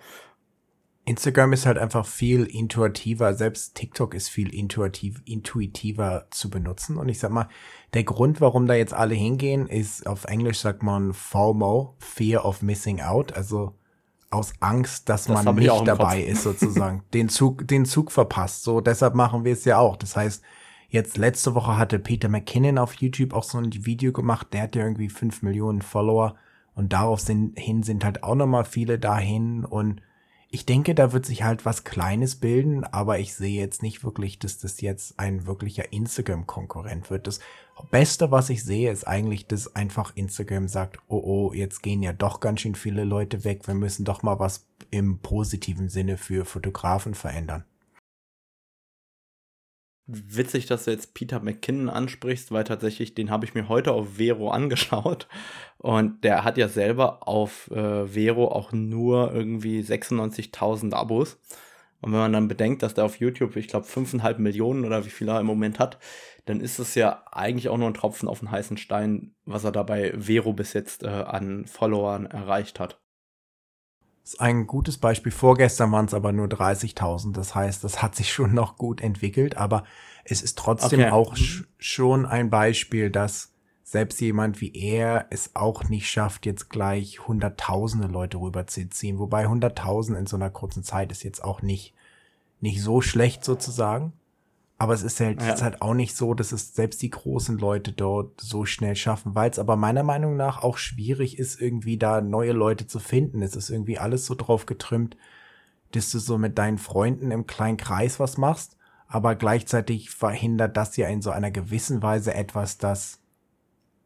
[1.06, 6.98] Instagram ist halt einfach viel intuitiver, selbst TikTok ist viel intuitiv, intuitiver zu benutzen.
[6.98, 7.50] Und ich sag mal,
[7.94, 12.62] der Grund, warum da jetzt alle hingehen, ist auf Englisch sagt man FOMO, Fear of
[12.62, 13.34] Missing Out.
[13.34, 13.76] Also
[14.30, 16.32] aus Angst, dass das man nicht dabei Kopf.
[16.32, 18.64] ist, sozusagen, den Zug, den Zug verpasst.
[18.64, 19.98] So, deshalb machen wir es ja auch.
[19.98, 20.42] Das heißt,
[20.88, 24.76] jetzt letzte Woche hatte Peter McKinnon auf YouTube auch so ein Video gemacht, der hat
[24.76, 26.36] ja irgendwie fünf Millionen Follower
[26.76, 30.02] und darauf sind, hin sind halt auch nochmal viele dahin und
[30.54, 34.38] ich denke, da wird sich halt was Kleines bilden, aber ich sehe jetzt nicht wirklich,
[34.38, 37.26] dass das jetzt ein wirklicher Instagram-Konkurrent wird.
[37.26, 37.40] Das
[37.90, 42.14] Beste, was ich sehe, ist eigentlich, dass einfach Instagram sagt, oh oh, jetzt gehen ja
[42.14, 46.46] doch ganz schön viele Leute weg, wir müssen doch mal was im positiven Sinne für
[46.46, 47.66] Fotografen verändern.
[50.06, 54.18] Witzig, dass du jetzt Peter McKinnon ansprichst, weil tatsächlich den habe ich mir heute auf
[54.18, 55.30] Vero angeschaut
[55.78, 61.38] und der hat ja selber auf äh, Vero auch nur irgendwie 96.000 Abos.
[62.02, 65.10] Und wenn man dann bedenkt, dass der auf YouTube, ich glaube, 5,5 Millionen oder wie
[65.10, 66.00] viel er im Moment hat,
[66.44, 69.72] dann ist es ja eigentlich auch nur ein Tropfen auf den heißen Stein, was er
[69.72, 73.00] da bei Vero bis jetzt äh, an Followern erreicht hat.
[74.24, 75.32] Ist ein gutes Beispiel.
[75.32, 77.34] Vorgestern waren es aber nur 30.000.
[77.34, 79.58] Das heißt, das hat sich schon noch gut entwickelt.
[79.58, 79.84] Aber
[80.24, 81.12] es ist trotzdem okay.
[81.12, 83.52] auch sch schon ein Beispiel, dass
[83.84, 89.20] selbst jemand wie er es auch nicht schafft, jetzt gleich hunderttausende Leute rüberzuziehen.
[89.20, 91.94] Wobei hunderttausend in so einer kurzen Zeit ist jetzt auch nicht,
[92.62, 94.14] nicht so schlecht sozusagen.
[94.78, 95.54] Aber es ist halt, ja.
[95.54, 99.36] ist halt auch nicht so, dass es selbst die großen Leute dort so schnell schaffen,
[99.36, 103.42] weil es aber meiner Meinung nach auch schwierig ist, irgendwie da neue Leute zu finden.
[103.42, 105.16] Es ist irgendwie alles so drauf getrimmt,
[105.92, 110.98] dass du so mit deinen Freunden im kleinen Kreis was machst, aber gleichzeitig verhindert das
[110.98, 113.20] ja in so einer gewissen Weise etwas, das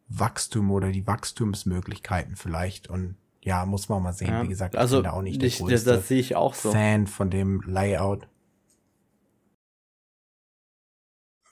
[0.09, 4.27] Wachstum oder die Wachstumsmöglichkeiten vielleicht und ja, muss man mal sehen.
[4.27, 6.35] Ja, Wie gesagt, also, ich bin da auch nicht der größte das, das sehe ich
[6.35, 6.71] auch so.
[6.71, 8.27] Fan von dem Layout.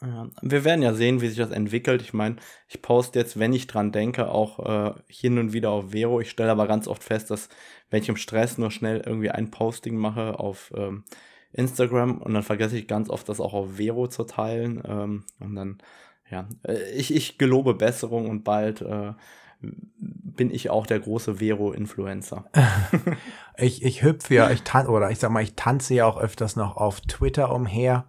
[0.06, 2.02] Ja, wir werden ja sehen, wie sich das entwickelt.
[2.02, 2.36] Ich meine,
[2.68, 6.22] ich poste jetzt, wenn ich dran denke, auch äh, hin und wieder auf Vero.
[6.22, 7.50] Ich stelle aber ganz oft fest, dass
[7.89, 11.04] wenn ich im Stress nur schnell irgendwie ein Posting mache auf ähm,
[11.54, 14.82] Instagram und dann vergesse ich ganz oft, das auch auf Vero zu teilen.
[14.86, 15.78] Ähm, und dann
[16.30, 19.13] ja, äh, ich, ich gelobe Besserung und bald äh,
[19.62, 22.46] bin ich auch der große Vero-Influencer.
[23.58, 26.56] ich, ich hüpfe ja, ich tanze, oder ich sag mal, ich tanze ja auch öfters
[26.56, 28.06] noch auf Twitter umher.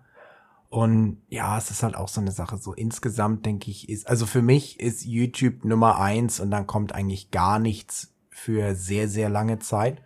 [0.69, 2.59] Und ja, es ist halt auch so eine Sache.
[2.59, 6.95] So insgesamt denke ich, ist, also für mich ist YouTube Nummer eins und dann kommt
[6.95, 10.03] eigentlich gar nichts für sehr, sehr lange Zeit.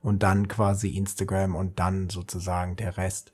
[0.00, 3.32] Und dann quasi Instagram und dann sozusagen der Rest.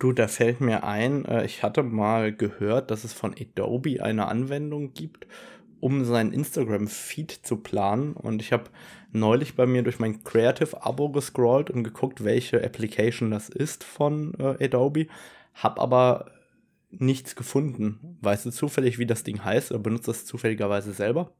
[0.00, 4.26] Du, da fällt mir ein, äh, ich hatte mal gehört, dass es von Adobe eine
[4.26, 5.26] Anwendung gibt,
[5.80, 8.12] um seinen Instagram-Feed zu planen.
[8.14, 8.70] Und ich habe
[9.12, 14.64] neulich bei mir durch mein Creative-Abo gescrollt und geguckt, welche Application das ist von äh,
[14.64, 15.06] Adobe.
[15.54, 16.30] Hab aber
[16.90, 18.18] nichts gefunden.
[18.20, 21.32] Weißt du zufällig, wie das Ding heißt oder benutzt das zufälligerweise selber?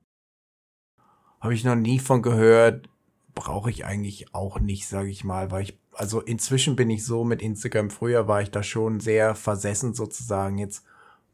[1.40, 2.88] Habe ich noch nie von gehört.
[3.34, 7.24] Brauche ich eigentlich auch nicht, sage ich mal, weil ich also inzwischen bin ich so
[7.24, 7.90] mit Instagram.
[7.90, 10.56] Früher war ich da schon sehr versessen sozusagen.
[10.56, 10.84] Jetzt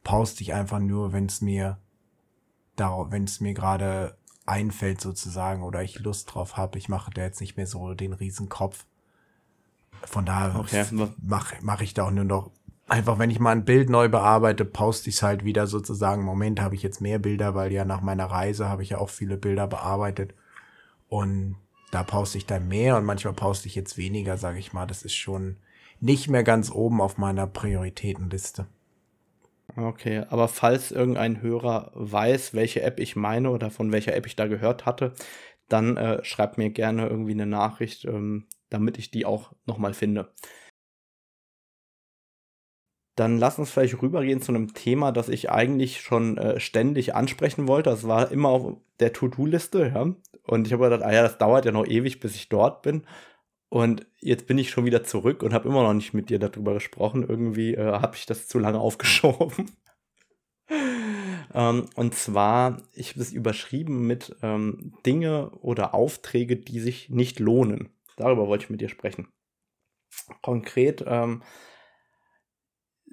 [0.02, 1.78] poste ich einfach nur, wenn es mir
[2.76, 6.78] wenn es mir gerade einfällt sozusagen oder ich Lust drauf habe.
[6.78, 8.84] Ich mache da jetzt nicht mehr so den Riesenkopf.
[10.04, 10.84] Von daher okay.
[11.22, 12.50] mache mach ich da auch nur noch
[12.88, 16.20] einfach, wenn ich mal ein Bild neu bearbeite, poste ich es halt wieder sozusagen.
[16.20, 18.98] Im Moment habe ich jetzt mehr Bilder, weil ja nach meiner Reise habe ich ja
[18.98, 20.34] auch viele Bilder bearbeitet.
[21.08, 21.56] Und
[21.90, 24.86] da poste ich dann mehr und manchmal poste ich jetzt weniger, sage ich mal.
[24.86, 25.56] Das ist schon
[26.00, 28.66] nicht mehr ganz oben auf meiner Prioritätenliste.
[29.76, 34.36] Okay, aber falls irgendein Hörer weiß, welche App ich meine oder von welcher App ich
[34.36, 35.14] da gehört hatte,
[35.68, 40.32] dann äh, schreibt mir gerne irgendwie eine Nachricht, ähm, damit ich die auch nochmal finde.
[43.16, 47.68] Dann lass uns vielleicht rübergehen zu einem Thema, das ich eigentlich schon äh, ständig ansprechen
[47.68, 47.90] wollte.
[47.90, 50.14] Das war immer auf der To-Do-Liste, ja.
[50.46, 53.06] Und ich habe gedacht, ah ja, das dauert ja noch ewig, bis ich dort bin.
[53.74, 56.74] Und jetzt bin ich schon wieder zurück und habe immer noch nicht mit dir darüber
[56.74, 57.26] gesprochen.
[57.28, 59.68] Irgendwie äh, habe ich das zu lange aufgeschoben.
[61.52, 67.40] ähm, und zwar, ich habe es überschrieben mit ähm, Dinge oder Aufträge, die sich nicht
[67.40, 67.88] lohnen.
[68.16, 69.26] Darüber wollte ich mit dir sprechen.
[70.40, 71.42] Konkret, ähm,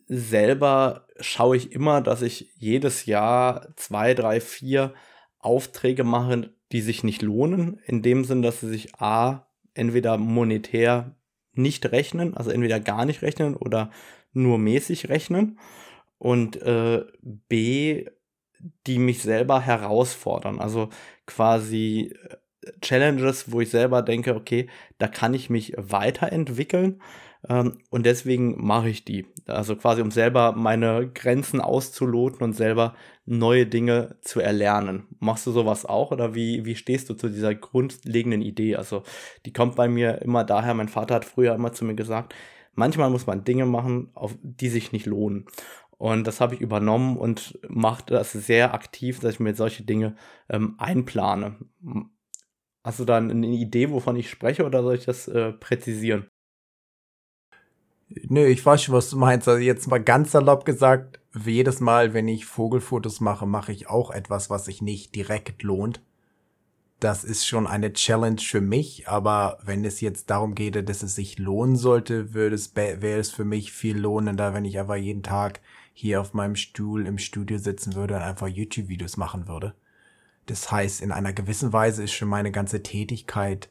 [0.05, 4.93] selber schaue ich immer, dass ich jedes Jahr zwei, drei, vier
[5.39, 11.15] Aufträge mache, die sich nicht lohnen, in dem Sinn, dass sie sich A, entweder monetär
[11.53, 13.91] nicht rechnen, also entweder gar nicht rechnen oder
[14.33, 15.59] nur mäßig rechnen.
[16.17, 18.05] Und äh, B,
[18.85, 20.89] die mich selber herausfordern, also
[21.25, 27.01] quasi äh, Challenges, wo ich selber denke, okay, da kann ich mich weiterentwickeln
[27.49, 29.25] ähm, und deswegen mache ich die.
[29.47, 35.07] Also quasi, um selber meine Grenzen auszuloten und selber neue Dinge zu erlernen.
[35.19, 38.75] Machst du sowas auch oder wie, wie stehst du zu dieser grundlegenden Idee?
[38.75, 39.03] Also
[39.45, 42.35] die kommt bei mir immer daher, mein Vater hat früher immer zu mir gesagt,
[42.73, 45.45] manchmal muss man Dinge machen, auf die sich nicht lohnen.
[45.97, 50.15] Und das habe ich übernommen und mache das sehr aktiv, dass ich mir solche Dinge
[50.49, 51.57] ähm, einplane.
[52.83, 56.30] Hast du da eine Idee, wovon ich spreche, oder soll ich das äh, präzisieren?
[58.27, 59.47] Nö, ich weiß schon, was du meinst.
[59.47, 64.11] Also jetzt mal ganz salopp gesagt, jedes Mal, wenn ich Vogelfotos mache, mache ich auch
[64.11, 66.01] etwas, was sich nicht direkt lohnt.
[66.99, 71.15] Das ist schon eine Challenge für mich, aber wenn es jetzt darum geht, dass es
[71.15, 75.23] sich lohnen sollte, würde es, wäre es für mich viel lohnender, wenn ich einfach jeden
[75.23, 75.61] Tag
[75.93, 79.73] hier auf meinem Stuhl im Studio sitzen würde und einfach YouTube-Videos machen würde.
[80.45, 83.69] Das heißt, in einer gewissen Weise ist schon meine ganze Tätigkeit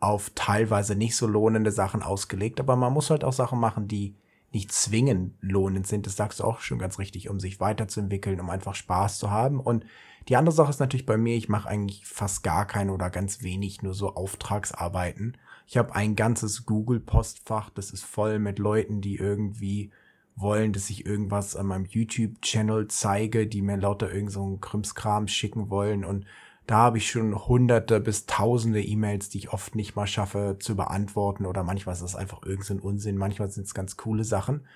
[0.00, 4.14] auf teilweise nicht so lohnende Sachen ausgelegt, aber man muss halt auch Sachen machen, die
[4.52, 6.06] nicht zwingend lohnend sind.
[6.06, 9.60] Das sagst du auch schon ganz richtig, um sich weiterzuentwickeln, um einfach Spaß zu haben.
[9.60, 9.84] Und
[10.28, 13.42] die andere Sache ist natürlich bei mir, ich mache eigentlich fast gar keine oder ganz
[13.42, 15.36] wenig, nur so Auftragsarbeiten.
[15.66, 19.92] Ich habe ein ganzes Google-Postfach, das ist voll mit Leuten, die irgendwie
[20.34, 25.28] wollen, dass ich irgendwas an meinem YouTube-Channel zeige, die mir lauter irgend so einen Krimskram
[25.28, 26.26] schicken wollen und
[26.66, 30.76] da habe ich schon hunderte bis tausende E-Mails, die ich oft nicht mal schaffe zu
[30.76, 34.66] beantworten oder manchmal ist das einfach irgendein Unsinn, manchmal sind es ganz coole Sachen.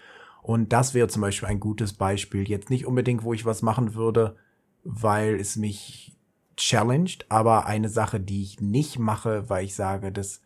[0.43, 2.47] Und das wäre zum Beispiel ein gutes Beispiel.
[2.49, 4.37] Jetzt nicht unbedingt, wo ich was machen würde,
[4.83, 6.17] weil es mich
[6.57, 10.43] challenged, aber eine Sache, die ich nicht mache, weil ich sage, das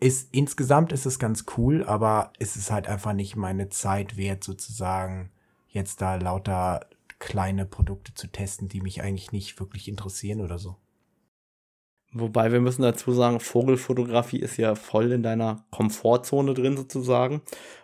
[0.00, 4.44] ist insgesamt ist es ganz cool, aber es ist halt einfach nicht meine Zeit wert,
[4.44, 5.30] sozusagen
[5.68, 6.86] jetzt da lauter
[7.24, 10.76] kleine Produkte zu testen, die mich eigentlich nicht wirklich interessieren oder so.
[12.12, 17.40] Wobei wir müssen dazu sagen, Vogelfotografie ist ja voll in deiner Komfortzone drin sozusagen.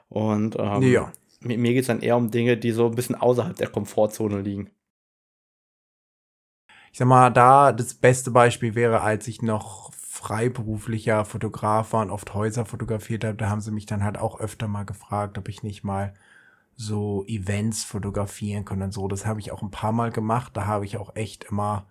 [0.08, 1.10] Und ähm, ja.
[1.40, 4.42] mir, mir geht es dann eher um Dinge, die so ein bisschen außerhalb der Komfortzone
[4.42, 4.70] liegen.
[6.92, 12.10] Ich sag mal, da das beste Beispiel wäre, als ich noch freiberuflicher Fotograf war und
[12.10, 15.48] oft Häuser fotografiert habe, da haben sie mich dann halt auch öfter mal gefragt, ob
[15.48, 16.12] ich nicht mal
[16.80, 19.06] so Events fotografieren können und so.
[19.06, 20.56] Das habe ich auch ein paar Mal gemacht.
[20.56, 21.86] Da habe ich auch echt immer,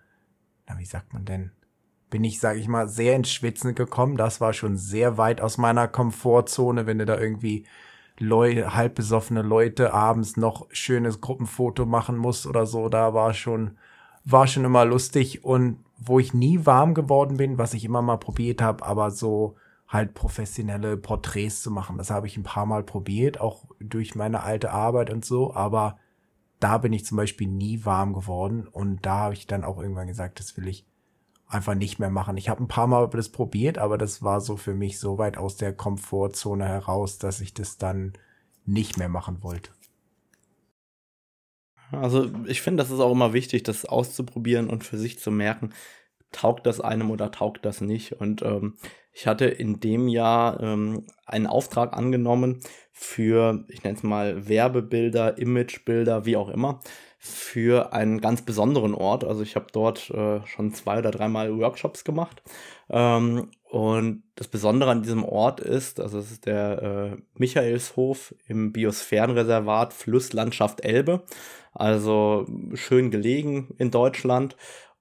[0.67, 1.51] na, wie sagt man denn?
[2.09, 4.17] Bin ich, sage ich mal, sehr ins Schwitzen gekommen.
[4.17, 7.67] Das war schon sehr weit aus meiner Komfortzone, wenn du da irgendwie
[8.17, 12.89] Leute, halb besoffene Leute abends noch schönes Gruppenfoto machen musst oder so.
[12.89, 13.77] Da war schon,
[14.25, 18.17] war schon immer lustig und wo ich nie warm geworden bin, was ich immer mal
[18.17, 19.55] probiert habe, aber so
[19.89, 21.97] halt professionelle Porträts zu machen.
[21.97, 25.97] Das habe ich ein paar Mal probiert, auch durch meine alte Arbeit und so, aber
[26.59, 30.07] da bin ich zum Beispiel nie warm geworden und da habe ich dann auch irgendwann
[30.07, 30.85] gesagt, das will ich
[31.47, 32.37] einfach nicht mehr machen.
[32.37, 35.37] Ich habe ein paar Mal das probiert, aber das war so für mich so weit
[35.37, 38.13] aus der Komfortzone heraus, dass ich das dann
[38.65, 39.71] nicht mehr machen wollte.
[41.91, 45.73] Also ich finde, das ist auch immer wichtig, das auszuprobieren und für sich zu merken,
[46.31, 48.13] taugt das einem oder taugt das nicht.
[48.13, 48.75] Und ähm,
[49.11, 55.37] ich hatte in dem Jahr ähm, einen Auftrag angenommen für, ich nenne es mal, Werbebilder,
[55.37, 56.81] Imagebilder, wie auch immer,
[57.17, 59.23] für einen ganz besonderen Ort.
[59.25, 62.41] Also ich habe dort äh, schon zwei oder dreimal Workshops gemacht.
[62.89, 68.71] Ähm, und das Besondere an diesem Ort ist, also es ist der äh, Michaelshof im
[68.71, 71.23] Biosphärenreservat Flusslandschaft Elbe.
[71.73, 74.55] Also schön gelegen in Deutschland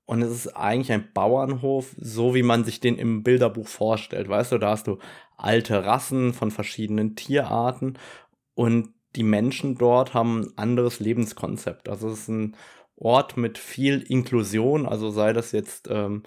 [0.09, 4.27] und es ist eigentlich ein Bauernhof, so wie man sich den im Bilderbuch vorstellt.
[4.27, 4.97] Weißt du, da hast du
[5.37, 7.99] alte Rassen von verschiedenen Tierarten
[8.55, 11.91] und die Menschen dort haben ein anderes Lebenskonzept.
[11.91, 12.57] Also es ist ein
[12.97, 16.23] Ort mit viel Inklusion, also sei das jetzt ähm,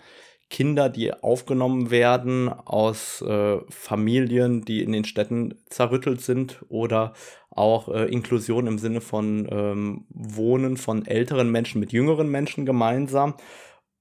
[0.52, 7.14] Kinder, die aufgenommen werden aus äh, Familien, die in den Städten zerrüttelt sind oder
[7.50, 13.34] auch äh, Inklusion im Sinne von ähm, Wohnen von älteren Menschen mit jüngeren Menschen gemeinsam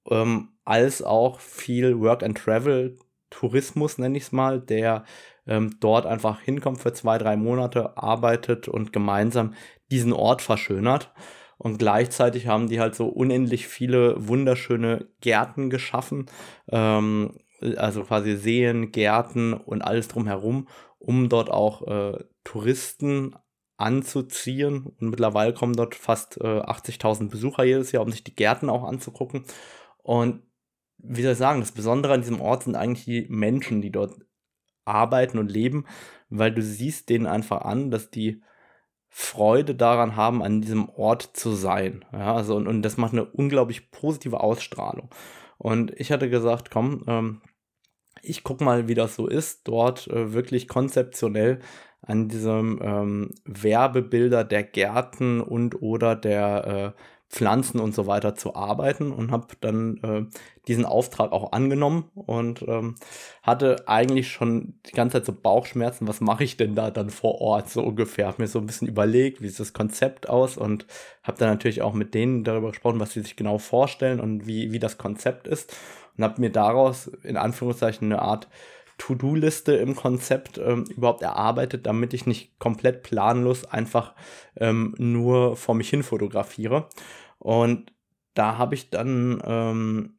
[0.08, 2.96] ähm, als auch viel Work and Travel
[3.30, 5.04] Tourismus, nenne ich es mal, der
[5.46, 9.54] ähm, dort einfach hinkommt für zwei, drei Monate, arbeitet und gemeinsam
[9.90, 11.12] diesen Ort verschönert.
[11.58, 16.26] Und gleichzeitig haben die halt so unendlich viele wunderschöne Gärten geschaffen,
[16.68, 17.36] ähm,
[17.76, 23.36] also quasi Seen, Gärten und alles drumherum, um dort auch äh, Touristen
[23.76, 24.86] anzuziehen.
[24.86, 28.84] Und mittlerweile kommen dort fast äh, 80.000 Besucher jedes Jahr, um sich die Gärten auch
[28.84, 29.44] anzugucken.
[30.10, 30.42] Und
[30.98, 34.16] wie soll ich sagen, das Besondere an diesem Ort sind eigentlich die Menschen, die dort
[34.84, 35.86] arbeiten und leben,
[36.30, 38.42] weil du siehst denen einfach an, dass die
[39.08, 42.04] Freude daran haben, an diesem Ort zu sein.
[42.12, 45.10] Ja, also und, und das macht eine unglaublich positive Ausstrahlung.
[45.58, 47.42] Und ich hatte gesagt, komm, ähm,
[48.20, 51.60] ich guck mal, wie das so ist, dort äh, wirklich konzeptionell
[52.02, 58.56] an diesem ähm, Werbebilder der Gärten und oder der äh, Pflanzen und so weiter zu
[58.56, 62.96] arbeiten und habe dann äh, diesen Auftrag auch angenommen und ähm,
[63.42, 67.40] hatte eigentlich schon die ganze Zeit so Bauchschmerzen, was mache ich denn da dann vor
[67.40, 68.26] Ort so ungefähr.
[68.26, 70.86] Habe mir so ein bisschen überlegt, wie sieht das Konzept aus und
[71.22, 74.72] habe dann natürlich auch mit denen darüber gesprochen, was sie sich genau vorstellen und wie,
[74.72, 75.72] wie das Konzept ist
[76.16, 78.48] und habe mir daraus in Anführungszeichen eine Art
[79.00, 84.14] To-Do-Liste im Konzept ähm, überhaupt erarbeitet, damit ich nicht komplett planlos einfach
[84.56, 86.86] ähm, nur vor mich hin fotografiere.
[87.40, 87.92] Und
[88.34, 90.14] da habe ich dann ähm,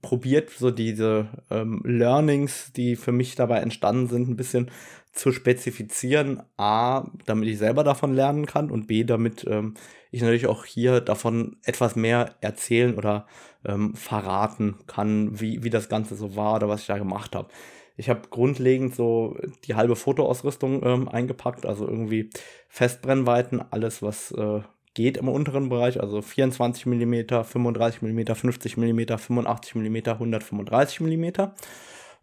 [0.00, 4.70] probiert, so diese ähm, Learnings, die für mich dabei entstanden sind, ein bisschen
[5.12, 6.42] zu spezifizieren.
[6.56, 9.74] A, damit ich selber davon lernen kann und B, damit ähm,
[10.10, 13.26] ich natürlich auch hier davon etwas mehr erzählen oder
[13.64, 17.48] ähm, verraten kann, wie, wie das Ganze so war oder was ich da gemacht habe.
[17.96, 22.30] Ich habe grundlegend so die halbe Fotoausrüstung ähm, eingepackt, also irgendwie
[22.68, 24.60] Festbrennweiten, alles, was äh,
[24.98, 31.26] geht im unteren Bereich, also 24 mm, 35 mm, 50 mm, 85 mm, 135 mm.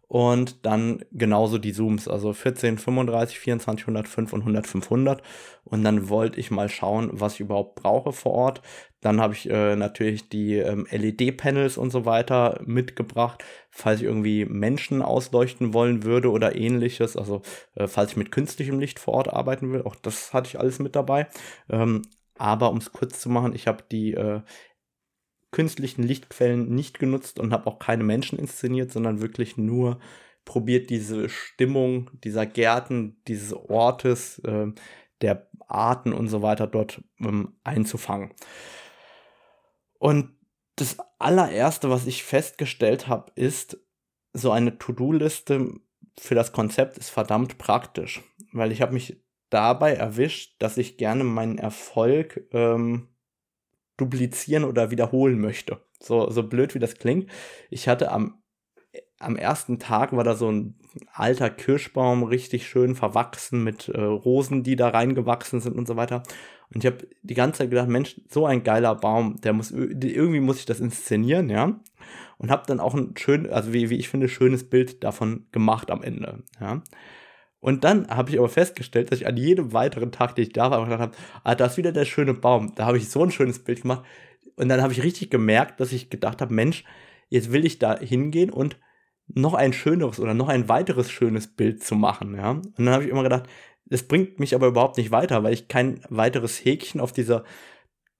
[0.08, 5.22] Und dann genauso die Zooms, also 14, 35, 24, 105 und 100, 500.
[5.64, 8.62] Und dann wollte ich mal schauen, was ich überhaupt brauche vor Ort.
[9.00, 14.44] Dann habe ich äh, natürlich die ähm, LED-Panels und so weiter mitgebracht, falls ich irgendwie
[14.44, 17.16] Menschen ausleuchten wollen würde oder ähnliches.
[17.16, 17.40] Also
[17.74, 20.78] äh, falls ich mit künstlichem Licht vor Ort arbeiten will, auch das hatte ich alles
[20.78, 21.26] mit dabei.
[21.68, 22.02] Ähm,
[22.38, 24.40] aber um es kurz zu machen, ich habe die äh,
[25.50, 29.98] künstlichen Lichtquellen nicht genutzt und habe auch keine Menschen inszeniert, sondern wirklich nur
[30.44, 34.66] probiert, diese Stimmung dieser Gärten, dieses Ortes, äh,
[35.22, 38.32] der Arten und so weiter dort ähm, einzufangen.
[39.98, 40.36] Und
[40.76, 43.78] das allererste, was ich festgestellt habe, ist,
[44.34, 45.80] so eine To-Do-Liste
[46.18, 48.22] für das Konzept ist verdammt praktisch,
[48.52, 53.08] weil ich habe mich dabei erwischt, dass ich gerne meinen Erfolg ähm,
[53.96, 55.80] duplizieren oder wiederholen möchte.
[56.00, 57.30] So, so blöd wie das klingt.
[57.70, 58.42] Ich hatte am,
[59.18, 60.78] am ersten Tag war da so ein
[61.12, 66.22] alter Kirschbaum, richtig schön verwachsen mit äh, Rosen, die da reingewachsen sind und so weiter.
[66.74, 70.40] Und ich habe die ganze Zeit gedacht, Mensch, so ein geiler Baum, der muss irgendwie
[70.40, 71.80] muss ich das inszenieren, ja.
[72.38, 75.90] Und habe dann auch ein schön, also wie, wie ich finde, schönes Bild davon gemacht
[75.90, 76.82] am Ende, ja.
[77.60, 80.70] Und dann habe ich aber festgestellt, dass ich an jedem weiteren Tag, den ich da
[80.70, 82.74] war, gedacht habe, ah, da ist wieder der schöne Baum.
[82.74, 84.04] Da habe ich so ein schönes Bild gemacht.
[84.56, 86.84] Und dann habe ich richtig gemerkt, dass ich gedacht habe, Mensch,
[87.28, 88.78] jetzt will ich da hingehen und
[89.28, 92.50] noch ein schöneres oder noch ein weiteres schönes Bild zu machen, ja.
[92.50, 93.48] Und dann habe ich immer gedacht,
[93.86, 97.44] das bringt mich aber überhaupt nicht weiter, weil ich kein weiteres Häkchen auf dieser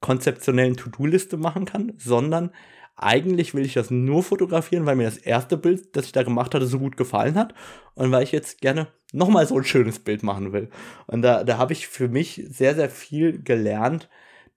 [0.01, 2.51] konzeptionellen To-Do-Liste machen kann, sondern
[2.97, 6.55] eigentlich will ich das nur fotografieren, weil mir das erste Bild, das ich da gemacht
[6.55, 7.55] hatte, so gut gefallen hat
[7.95, 10.71] und weil ich jetzt gerne nochmal so ein schönes Bild machen will.
[11.07, 14.09] Und da, da habe ich für mich sehr, sehr viel gelernt,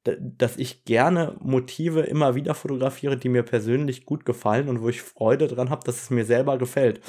[0.04, 5.02] dass ich gerne Motive immer wieder fotografiere, die mir persönlich gut gefallen und wo ich
[5.02, 7.02] Freude dran habe, dass es mir selber gefällt.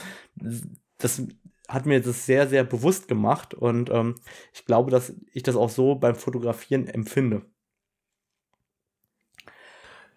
[0.99, 1.23] Das
[1.69, 4.17] hat mir das sehr, sehr bewusst gemacht und ähm,
[4.53, 7.43] ich glaube, dass ich das auch so beim Fotografieren empfinde.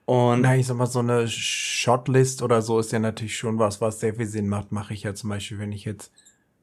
[0.05, 3.79] Und Na, ich sag mal, so eine Shotlist oder so ist ja natürlich schon was,
[3.79, 4.71] was sehr viel Sinn macht.
[4.71, 6.11] Mache ich ja zum Beispiel, wenn ich jetzt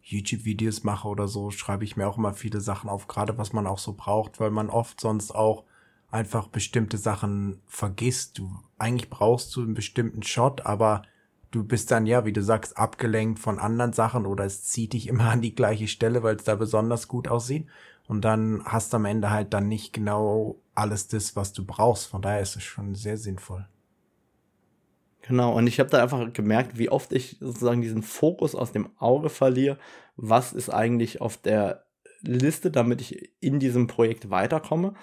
[0.03, 3.67] YouTube-Videos mache oder so, schreibe ich mir auch immer viele Sachen auf, gerade was man
[3.67, 5.65] auch so braucht, weil man oft sonst auch
[6.11, 8.39] einfach bestimmte Sachen vergisst.
[8.39, 11.03] Du eigentlich brauchst du einen bestimmten Shot, aber
[11.51, 15.07] du bist dann ja, wie du sagst, abgelenkt von anderen Sachen oder es zieht dich
[15.09, 17.67] immer an die gleiche Stelle, weil es da besonders gut aussieht.
[18.11, 22.07] Und dann hast du am Ende halt dann nicht genau alles das, was du brauchst.
[22.07, 23.67] Von daher ist es schon sehr sinnvoll.
[25.23, 28.91] Genau, und ich habe da einfach gemerkt, wie oft ich sozusagen diesen Fokus aus dem
[28.99, 29.79] Auge verliere.
[30.17, 31.85] Was ist eigentlich auf der
[32.23, 34.95] Liste, damit ich in diesem Projekt weiterkomme?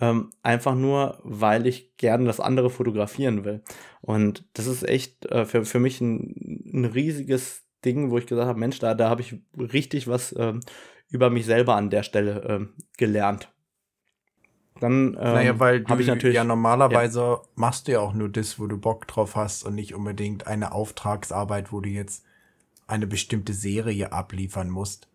[0.00, 3.62] ähm, einfach nur, weil ich gerne das andere fotografieren will.
[4.02, 8.48] Und das ist echt äh, für, für mich ein, ein riesiges Ding, wo ich gesagt
[8.48, 10.60] habe, Mensch, da, da habe ich richtig was ähm,
[11.08, 13.48] über mich selber an der Stelle ähm, gelernt.
[14.80, 17.40] Dann ähm, naja, weil du ich natürlich ja normalerweise ja.
[17.54, 20.72] machst du ja auch nur das, wo du Bock drauf hast und nicht unbedingt eine
[20.72, 22.24] Auftragsarbeit, wo du jetzt
[22.86, 25.08] eine bestimmte Serie abliefern musst.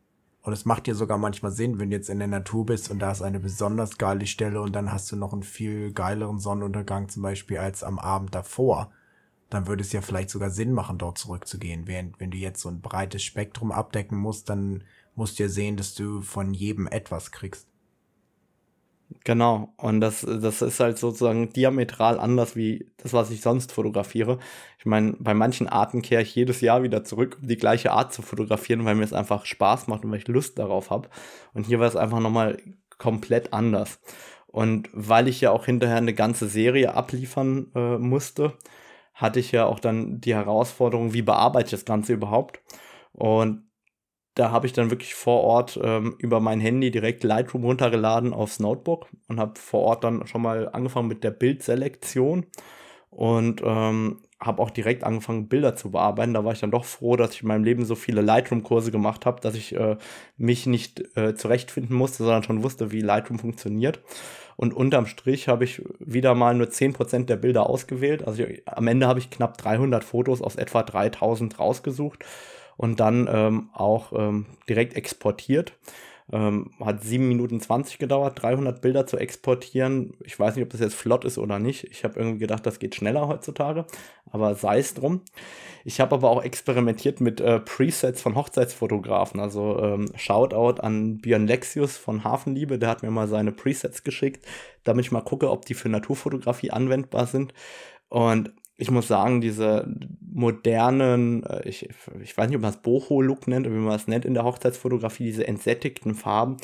[0.44, 2.98] Und es macht dir sogar manchmal Sinn, wenn du jetzt in der Natur bist und
[2.98, 7.10] da ist eine besonders geile Stelle und dann hast du noch einen viel geileren Sonnenuntergang
[7.10, 8.92] zum Beispiel als am Abend davor.
[9.52, 11.86] Dann würde es ja vielleicht sogar Sinn machen, dort zurückzugehen.
[11.86, 14.84] Während wenn du jetzt so ein breites Spektrum abdecken musst, dann
[15.16, 17.68] musst ja sehen, dass du von jedem etwas kriegst.
[19.24, 24.40] Genau, und das, das ist halt sozusagen diametral anders wie das, was ich sonst fotografiere.
[24.80, 28.14] Ich meine, bei manchen Arten kehre ich jedes Jahr wieder zurück, um die gleiche Art
[28.14, 31.10] zu fotografieren, weil mir es einfach Spaß macht und weil ich Lust darauf habe.
[31.54, 32.58] Und hier war es einfach nochmal
[32.98, 34.00] komplett anders.
[34.48, 38.58] Und weil ich ja auch hinterher eine ganze Serie abliefern äh, musste,
[39.14, 42.62] hatte ich ja auch dann die Herausforderung, wie bearbeite ich das Ganze überhaupt?
[43.14, 43.64] Und
[44.36, 48.60] da habe ich dann wirklich vor Ort ähm, über mein Handy direkt Lightroom runtergeladen aufs
[48.60, 52.46] Notebook und habe vor Ort dann schon mal angefangen mit der Bildselektion
[53.10, 56.34] und ähm, habe auch direkt angefangen, Bilder zu bearbeiten.
[56.34, 59.26] Da war ich dann doch froh, dass ich in meinem Leben so viele Lightroom-Kurse gemacht
[59.26, 59.98] habe, dass ich äh,
[60.38, 64.00] mich nicht äh, zurechtfinden musste, sondern schon wusste, wie Lightroom funktioniert.
[64.56, 68.26] Und unterm Strich habe ich wieder mal nur 10% der Bilder ausgewählt.
[68.26, 72.24] Also ich, am Ende habe ich knapp 300 Fotos aus etwa 3000 rausgesucht
[72.78, 75.74] und dann ähm, auch ähm, direkt exportiert.
[76.34, 80.14] Ähm, hat 7 Minuten 20 gedauert, 300 Bilder zu exportieren.
[80.24, 81.84] Ich weiß nicht, ob das jetzt flott ist oder nicht.
[81.86, 83.86] Ich habe irgendwie gedacht, das geht schneller heutzutage,
[84.32, 85.22] aber sei es drum.
[85.84, 89.42] Ich habe aber auch experimentiert mit äh, Presets von Hochzeitsfotografen.
[89.42, 94.46] Also ähm, Shoutout an Björn Lexius von Hafenliebe, der hat mir mal seine Presets geschickt,
[94.86, 97.54] damit ich mal gucke, ob die für Naturfotografie anwendbar sind.
[98.08, 99.88] Und ich muss sagen, diese
[100.20, 101.88] modernen, äh, ich,
[102.22, 104.44] ich weiß nicht, ob man es Boho-Look nennt oder wie man es nennt in der
[104.44, 106.58] Hochzeitsfotografie, diese entsättigten Farben,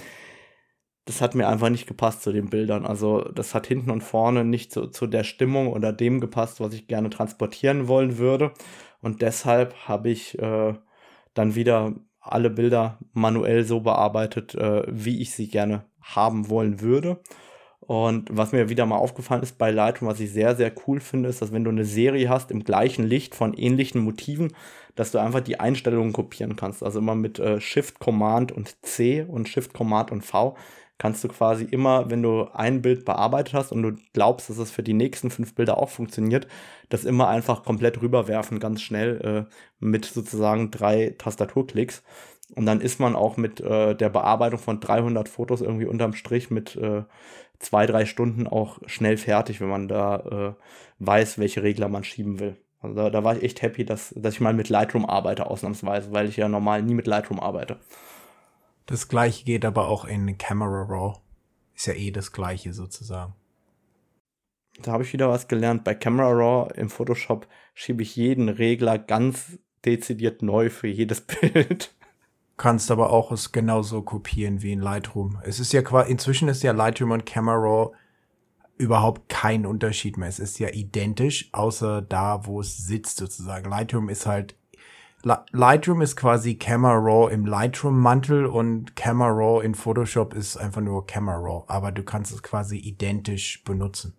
[1.06, 2.86] das hat mir einfach nicht gepasst zu den Bildern.
[2.86, 6.74] Also das hat hinten und vorne nicht zu, zu der Stimmung oder dem gepasst, was
[6.74, 8.52] ich gerne transportieren wollen würde.
[9.02, 10.74] Und deshalb habe ich äh,
[11.36, 17.22] dann wieder alle Bilder manuell so bearbeitet, äh, wie ich sie gerne haben wollen würde.
[17.88, 21.30] Und was mir wieder mal aufgefallen ist bei Lightroom, was ich sehr, sehr cool finde,
[21.30, 24.54] ist, dass wenn du eine Serie hast im gleichen Licht von ähnlichen Motiven,
[24.96, 26.84] dass du einfach die Einstellungen kopieren kannst.
[26.84, 30.58] Also immer mit äh, Shift, Command und C und Shift, Command und V
[30.98, 34.72] kannst du quasi immer, wenn du ein Bild bearbeitet hast und du glaubst, dass es
[34.72, 36.48] für die nächsten fünf Bilder auch funktioniert,
[36.90, 42.04] das immer einfach komplett rüberwerfen, ganz schnell äh, mit sozusagen drei Tastaturklicks.
[42.56, 46.50] Und dann ist man auch mit äh, der Bearbeitung von 300 Fotos irgendwie unterm Strich
[46.50, 47.04] mit äh,
[47.60, 50.64] zwei, drei Stunden auch schnell fertig, wenn man da äh,
[51.00, 52.58] weiß, welche Regler man schieben will.
[52.80, 56.12] Also da, da, war ich echt happy, dass, dass ich mal mit Lightroom arbeite, ausnahmsweise,
[56.12, 57.80] weil ich ja normal nie mit Lightroom arbeite.
[58.86, 61.20] Das gleiche geht aber auch in Camera Raw.
[61.76, 63.34] Ist ja eh das gleiche sozusagen.
[64.82, 65.84] Da habe ich wieder was gelernt.
[65.84, 71.96] Bei Camera Raw im Photoshop schiebe ich jeden Regler ganz dezidiert neu für jedes Bild.
[72.58, 75.40] Kannst aber auch es genauso kopieren wie in Lightroom.
[75.44, 77.92] Es ist ja quasi, inzwischen ist ja Lightroom und Camera Raw
[78.78, 80.28] überhaupt kein Unterschied mehr.
[80.28, 83.70] Es ist ja identisch, außer da, wo es sitzt sozusagen.
[83.70, 84.56] Lightroom ist halt
[85.52, 91.06] Lightroom ist quasi Camera Raw im Lightroom-Mantel und Camera Raw in Photoshop ist einfach nur
[91.06, 94.14] Camera Raw, aber du kannst es quasi identisch benutzen.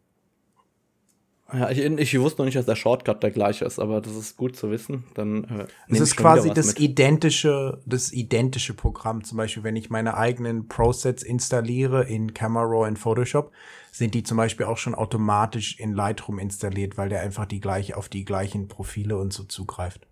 [1.51, 4.37] Ja, ich, ich wusste noch nicht, dass der Shortcut der gleiche ist, aber das ist
[4.37, 5.05] gut zu wissen.
[5.15, 6.81] Dann äh, es ist quasi das mit.
[6.81, 9.25] identische, das identische Programm.
[9.25, 13.51] Zum Beispiel, wenn ich meine eigenen Prosets installiere in Camera Raw in Photoshop,
[13.93, 17.97] sind die zum Beispiel auch schon automatisch in Lightroom installiert, weil der einfach die gleiche
[17.97, 20.07] auf die gleichen Profile und so zugreift.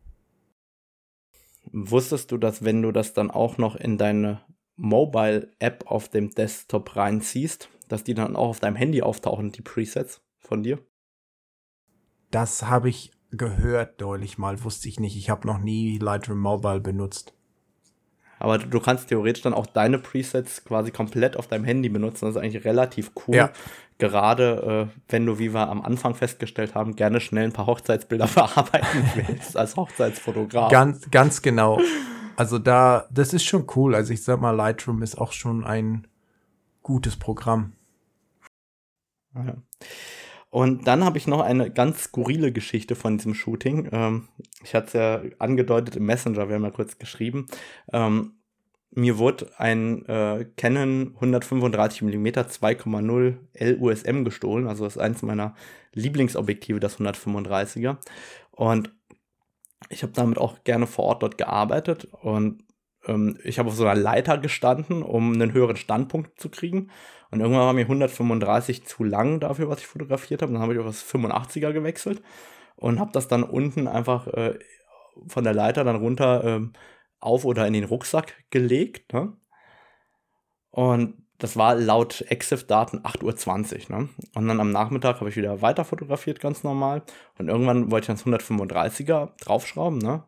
[1.71, 4.41] Wusstest du, dass wenn du das dann auch noch in deine
[4.77, 10.23] Mobile-App auf dem Desktop reinziehst, dass die dann auch auf deinem Handy auftauchen, die Presets
[10.39, 10.79] von dir?
[12.37, 15.17] Das habe ich gehört deutlich mal, wusste ich nicht.
[15.17, 17.33] Ich habe noch nie Lightroom Mobile benutzt.
[18.39, 22.27] Aber du kannst theoretisch dann auch deine Presets quasi komplett auf deinem Handy benutzen.
[22.27, 23.37] Das ist eigentlich relativ cool.
[23.37, 23.53] Ja.
[23.97, 28.27] Gerade äh, wenn du, wie wir am Anfang festgestellt haben, gerne schnell ein paar Hochzeitsbilder
[28.29, 30.71] verarbeiten willst als Hochzeitsfotograf.
[30.71, 31.81] Ganz, ganz genau.
[32.37, 33.95] Also da, das ist schon cool.
[33.95, 36.07] Also ich sag mal, Lightroom ist auch schon ein
[36.83, 37.73] gutes Programm.
[39.35, 39.55] Ja.
[40.51, 43.89] Und dann habe ich noch eine ganz skurrile Geschichte von diesem Shooting.
[43.93, 44.29] Ähm,
[44.63, 47.47] ich hatte es ja angedeutet im Messenger, wir haben ja kurz geschrieben.
[47.93, 48.33] Ähm,
[48.91, 54.67] mir wurde ein äh, Canon 135 mm 2,0 LUSM gestohlen.
[54.67, 55.55] Also das ist eins meiner
[55.93, 57.99] Lieblingsobjektive, das 135er.
[58.53, 58.93] Und
[59.91, 62.09] ich habe damit auch gerne vor Ort dort gearbeitet.
[62.23, 62.65] Und
[63.07, 66.91] ähm, ich habe auf so einer Leiter gestanden, um einen höheren Standpunkt zu kriegen.
[67.31, 70.53] Und irgendwann war mir 135 zu lang dafür, was ich fotografiert habe.
[70.53, 72.23] Dann habe ich auf das 85er gewechselt
[72.77, 74.59] und habe das dann unten einfach äh,
[75.27, 76.61] von der Leiter dann runter äh,
[77.21, 79.13] auf oder in den Rucksack gelegt.
[79.13, 79.37] Ne?
[80.71, 83.99] Und das war laut EXIF-Daten 8.20 Uhr.
[83.99, 84.09] Ne?
[84.35, 87.03] Und dann am Nachmittag habe ich wieder weiter fotografiert, ganz normal.
[87.39, 89.99] Und irgendwann wollte ich das 135er draufschrauben.
[89.99, 90.25] Ne?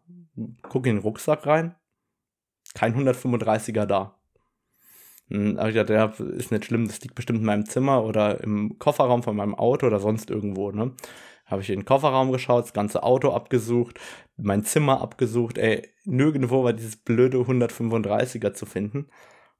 [0.62, 1.74] Gucke in den Rucksack rein.
[2.74, 4.18] Kein 135er da.
[5.29, 8.43] Hm, aber ich dachte, ja, ist nicht schlimm, das liegt bestimmt in meinem Zimmer oder
[8.43, 10.93] im Kofferraum von meinem Auto oder sonst irgendwo, ne?
[11.47, 13.99] Habe ich in den Kofferraum geschaut, das ganze Auto abgesucht,
[14.37, 19.09] mein Zimmer abgesucht, ey, nirgendwo war dieses blöde 135er zu finden.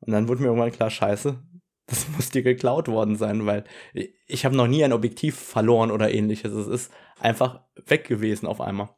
[0.01, 1.43] Und dann wurde mir irgendwann klar, scheiße,
[1.87, 3.64] das muss dir geklaut worden sein, weil
[4.27, 6.53] ich habe noch nie ein Objektiv verloren oder ähnliches.
[6.53, 8.91] Es ist einfach weg gewesen auf einmal.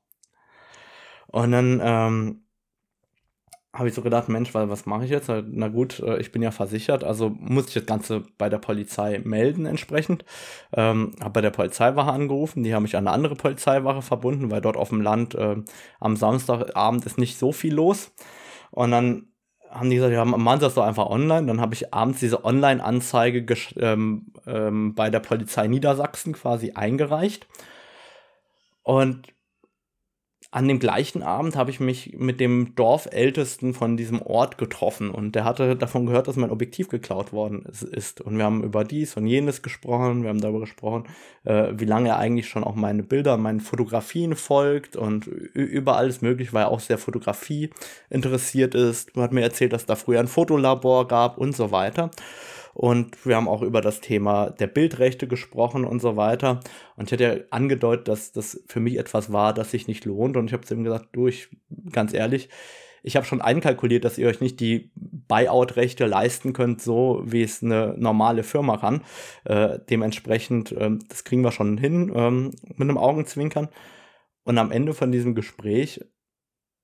[1.28, 2.42] Und dann ähm,
[3.72, 5.30] habe ich so gedacht, Mensch, was mache ich jetzt?
[5.46, 9.20] Na gut, äh, ich bin ja versichert, also muss ich das Ganze bei der Polizei
[9.24, 10.24] melden entsprechend.
[10.72, 14.60] Ähm, habe bei der Polizeiwache angerufen, die haben mich an eine andere Polizeiwache verbunden, weil
[14.60, 15.56] dort auf dem Land äh,
[16.00, 18.12] am Samstagabend ist nicht so viel los.
[18.72, 19.26] Und dann
[19.70, 21.46] haben die gesagt, ja, machen Sie das doch einfach online.
[21.46, 23.46] Dann habe ich abends diese Online-Anzeige
[23.76, 27.46] ähm, ähm, bei der Polizei Niedersachsen quasi eingereicht.
[28.82, 29.28] Und
[30.52, 35.36] an dem gleichen Abend habe ich mich mit dem Dorfältesten von diesem Ort getroffen und
[35.36, 38.20] der hatte davon gehört, dass mein Objektiv geklaut worden ist.
[38.20, 41.04] Und wir haben über dies und jenes gesprochen, wir haben darüber gesprochen,
[41.44, 46.20] äh, wie lange er eigentlich schon auch meine Bilder, meine Fotografien folgt und über alles
[46.20, 47.70] mögliche, weil er auch sehr Fotografie
[48.08, 49.16] interessiert ist.
[49.16, 52.10] Er hat mir erzählt, dass da früher ein Fotolabor gab und so weiter.
[52.80, 56.60] Und wir haben auch über das Thema der Bildrechte gesprochen und so weiter.
[56.96, 60.38] Und ich hatte ja angedeutet, dass das für mich etwas war, das sich nicht lohnt.
[60.38, 61.50] Und ich habe zu ihm gesagt, du, ich,
[61.92, 62.48] ganz ehrlich,
[63.02, 67.62] ich habe schon einkalkuliert, dass ihr euch nicht die Buyout-Rechte leisten könnt, so wie es
[67.62, 69.02] eine normale Firma kann.
[69.44, 73.68] Äh, dementsprechend, äh, das kriegen wir schon hin ähm, mit einem Augenzwinkern.
[74.44, 76.00] Und am Ende von diesem Gespräch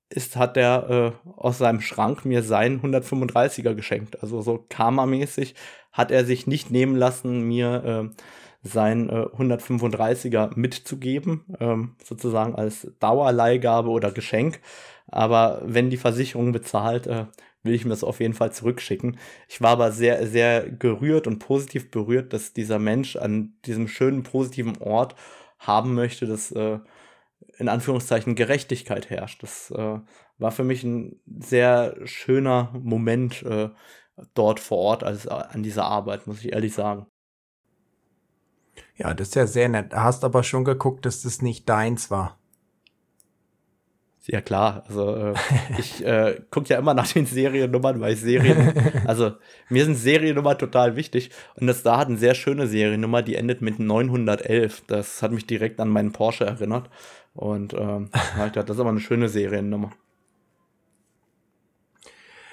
[0.09, 4.21] ist, hat er äh, aus seinem Schrank mir seinen 135er geschenkt.
[4.21, 5.55] Also so Karma-mäßig
[5.91, 8.23] hat er sich nicht nehmen lassen, mir äh,
[8.63, 14.59] sein äh, 135er mitzugeben, ähm, sozusagen als Dauerleihgabe oder Geschenk.
[15.07, 17.25] Aber wenn die Versicherung bezahlt, äh,
[17.63, 19.17] will ich mir das auf jeden Fall zurückschicken.
[19.47, 24.23] Ich war aber sehr, sehr gerührt und positiv berührt, dass dieser Mensch an diesem schönen,
[24.23, 25.15] positiven Ort
[25.59, 26.79] haben möchte, dass äh,
[27.57, 29.43] in Anführungszeichen Gerechtigkeit herrscht.
[29.43, 29.99] Das äh,
[30.37, 33.69] war für mich ein sehr schöner Moment äh,
[34.33, 37.07] dort vor Ort, also an dieser Arbeit, muss ich ehrlich sagen.
[38.95, 39.93] Ja, das ist ja sehr nett.
[39.93, 42.37] Hast aber schon geguckt, dass das nicht deins war.
[44.29, 45.33] Ja klar, also äh,
[45.79, 48.73] ich äh, gucke ja immer nach den Seriennummern, weil ich Serien,
[49.07, 49.31] also
[49.69, 53.61] mir sind Seriennummern total wichtig und das da hat eine sehr schöne Seriennummer, die endet
[53.61, 54.83] mit 911.
[54.87, 56.89] Das hat mich direkt an meinen Porsche erinnert
[57.37, 58.09] und ähm,
[58.53, 59.91] das ist aber eine schöne Seriennummer.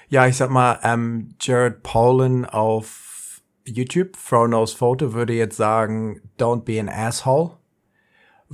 [0.09, 6.21] Ja, ich sag mal, ähm, Jared Paulin auf YouTube, Frau Knows Photo, würde jetzt sagen,
[6.39, 7.57] don't be an asshole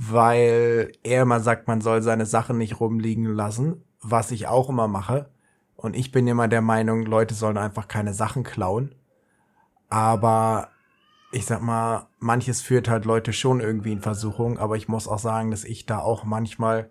[0.03, 4.87] weil er immer sagt, man soll seine Sachen nicht rumliegen lassen, was ich auch immer
[4.87, 5.29] mache.
[5.75, 8.95] Und ich bin immer der Meinung, Leute sollen einfach keine Sachen klauen.
[9.89, 10.69] Aber
[11.31, 15.19] ich sag mal, manches führt halt Leute schon irgendwie in Versuchung, aber ich muss auch
[15.19, 16.89] sagen, dass ich da auch manchmal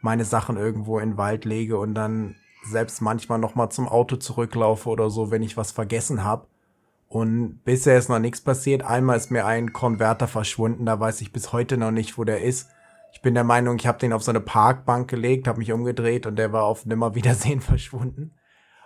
[0.00, 4.16] meine Sachen irgendwo in den Wald lege und dann selbst manchmal noch mal zum Auto
[4.16, 6.46] zurücklaufe oder so, wenn ich was vergessen habe
[7.12, 8.84] und bisher ist noch nichts passiert.
[8.84, 12.42] Einmal ist mir ein Konverter verschwunden, da weiß ich bis heute noch nicht, wo der
[12.42, 12.70] ist.
[13.12, 16.24] Ich bin der Meinung, ich habe den auf so eine Parkbank gelegt, habe mich umgedreht
[16.24, 18.32] und der war auf Nimmerwiedersehen verschwunden.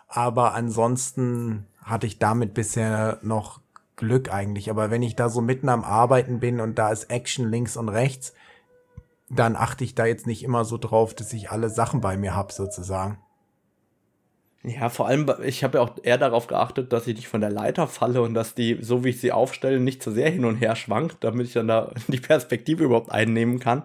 [0.08, 3.60] Aber ansonsten hatte ich damit bisher noch
[3.96, 4.70] Glück eigentlich.
[4.70, 7.88] Aber wenn ich da so mitten am Arbeiten bin und da ist Action links und
[7.88, 8.34] rechts,
[9.28, 12.36] dann achte ich da jetzt nicht immer so drauf, dass ich alle Sachen bei mir
[12.36, 13.18] hab sozusagen.
[14.62, 17.50] Ja, vor allem, ich habe ja auch eher darauf geachtet, dass ich nicht von der
[17.50, 20.56] Leiter falle und dass die, so wie ich sie aufstelle, nicht zu sehr hin und
[20.56, 23.84] her schwankt, damit ich dann da die Perspektive überhaupt einnehmen kann.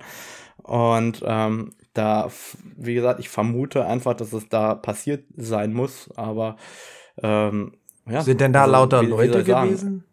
[0.64, 2.32] Und ähm, da,
[2.78, 6.58] wie gesagt, ich vermute einfach, dass es da passiert sein muss, aber
[7.22, 7.74] ähm,
[8.10, 8.22] ja.
[8.22, 10.04] Sind denn da also, lauter wie, Leute wie gewesen?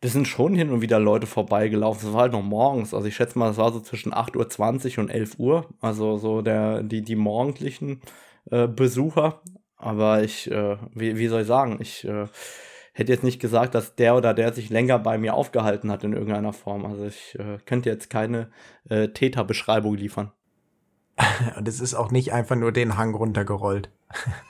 [0.00, 2.08] Das sind schon hin und wieder Leute vorbeigelaufen.
[2.08, 2.94] Es war halt noch morgens.
[2.94, 5.66] Also ich schätze mal, es war so zwischen 8.20 Uhr und 11 Uhr.
[5.80, 8.00] Also so der, die, die morgendlichen
[8.50, 9.40] äh, Besucher.
[9.76, 12.26] Aber ich, äh, wie, wie soll ich sagen, ich äh,
[12.92, 16.12] hätte jetzt nicht gesagt, dass der oder der sich länger bei mir aufgehalten hat in
[16.12, 16.86] irgendeiner Form.
[16.86, 18.50] Also ich äh, könnte jetzt keine
[18.88, 20.30] äh, Täterbeschreibung liefern.
[21.56, 23.90] Und es ist auch nicht einfach nur den Hang runtergerollt.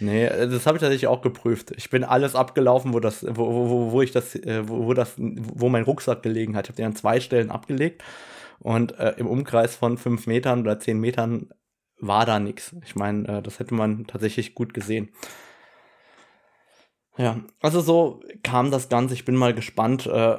[0.00, 1.72] Nee, äh, das habe ich tatsächlich auch geprüft.
[1.76, 5.14] Ich bin alles abgelaufen, wo das, wo, wo, wo ich das, äh, wo, wo das,
[5.16, 6.66] wo mein Rucksack gelegen hat.
[6.66, 8.02] Ich habe den an zwei Stellen abgelegt
[8.60, 11.50] und äh, im Umkreis von fünf Metern oder zehn Metern
[12.00, 12.74] war da nichts.
[12.84, 15.10] Ich meine, äh, das hätte man tatsächlich gut gesehen.
[17.16, 19.14] Ja, also so kam das Ganze.
[19.14, 20.38] Ich bin mal gespannt, äh,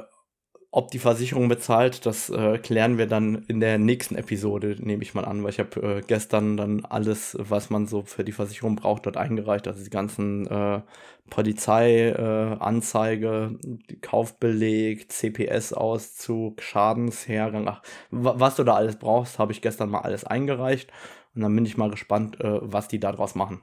[0.72, 2.06] ob die Versicherung bezahlt.
[2.06, 5.58] Das äh, klären wir dann in der nächsten Episode, nehme ich mal an, weil ich
[5.58, 9.66] habe äh, gestern dann alles, was man so für die Versicherung braucht, dort eingereicht.
[9.66, 10.80] Also die ganzen äh,
[11.28, 20.02] Polizeianzeige, äh, Kaufbeleg, CPS-Auszug, Schadenshergang, ach, was du da alles brauchst, habe ich gestern mal
[20.02, 20.90] alles eingereicht.
[21.34, 23.62] Und dann bin ich mal gespannt, äh, was die daraus machen.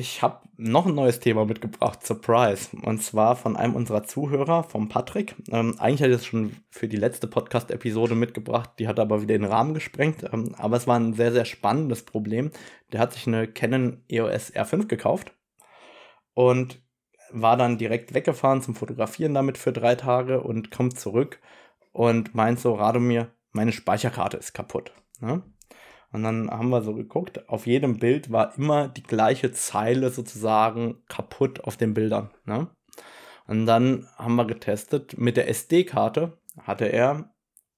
[0.00, 2.74] Ich habe noch ein neues Thema mitgebracht, Surprise.
[2.74, 5.36] Und zwar von einem unserer Zuhörer, vom Patrick.
[5.50, 9.36] Ähm, eigentlich hatte ich es schon für die letzte Podcast-Episode mitgebracht, die hat aber wieder
[9.36, 10.24] den Rahmen gesprengt.
[10.32, 12.50] Ähm, aber es war ein sehr, sehr spannendes Problem.
[12.92, 15.32] Der hat sich eine Canon EOS R5 gekauft
[16.32, 16.80] und
[17.30, 21.40] war dann direkt weggefahren zum Fotografieren damit für drei Tage und kommt zurück
[21.92, 24.92] und meint so, Radomir, meine Speicherkarte ist kaputt.
[25.20, 25.42] Ne?
[26.12, 31.02] Und dann haben wir so geguckt, auf jedem Bild war immer die gleiche Zeile sozusagen
[31.08, 32.30] kaputt auf den Bildern.
[32.44, 32.68] Ne?
[33.46, 37.32] Und dann haben wir getestet, mit der SD-Karte hatte er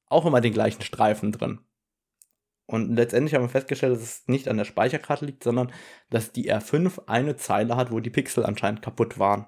[0.06, 1.60] auch immer den gleichen Streifen drin.
[2.66, 5.72] Und letztendlich haben wir festgestellt, dass es nicht an der Speicherkarte liegt, sondern
[6.08, 9.46] dass die R5 eine Zeile hat, wo die Pixel anscheinend kaputt waren.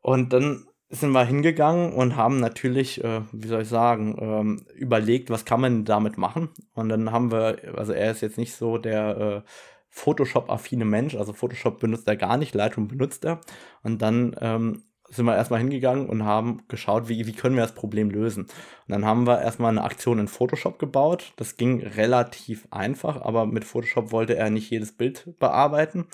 [0.00, 5.30] Und dann sind wir hingegangen und haben natürlich, äh, wie soll ich sagen, ähm, überlegt,
[5.30, 6.48] was kann man damit machen.
[6.74, 9.50] Und dann haben wir, also er ist jetzt nicht so der äh,
[9.88, 13.40] Photoshop-affine Mensch, also Photoshop benutzt er gar nicht, Lightroom benutzt er.
[13.84, 17.74] Und dann ähm, sind wir erstmal hingegangen und haben geschaut, wie, wie können wir das
[17.74, 18.44] Problem lösen.
[18.44, 18.50] Und
[18.88, 21.34] dann haben wir erstmal eine Aktion in Photoshop gebaut.
[21.36, 26.06] Das ging relativ einfach, aber mit Photoshop wollte er nicht jedes Bild bearbeiten.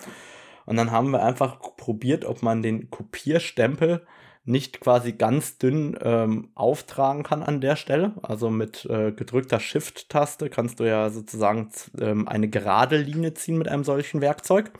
[0.65, 4.05] Und dann haben wir einfach probiert, ob man den Kopierstempel
[4.47, 8.13] nicht quasi ganz dünn ähm, auftragen kann an der Stelle.
[8.21, 11.69] Also mit äh, gedrückter Shift-Taste kannst du ja sozusagen
[11.99, 14.71] ähm, eine gerade Linie ziehen mit einem solchen Werkzeug.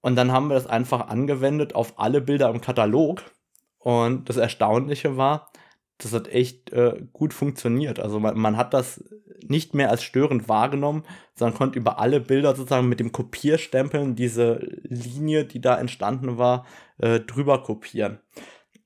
[0.00, 3.24] Und dann haben wir das einfach angewendet auf alle Bilder im Katalog.
[3.78, 5.50] Und das Erstaunliche war,
[5.98, 8.00] das hat echt äh, gut funktioniert.
[8.00, 9.04] Also man, man, hat das
[9.48, 14.58] nicht mehr als störend wahrgenommen, sondern konnte über alle Bilder sozusagen mit dem Kopierstempeln diese
[14.82, 16.66] Linie, die da entstanden war,
[16.98, 18.20] äh, drüber kopieren.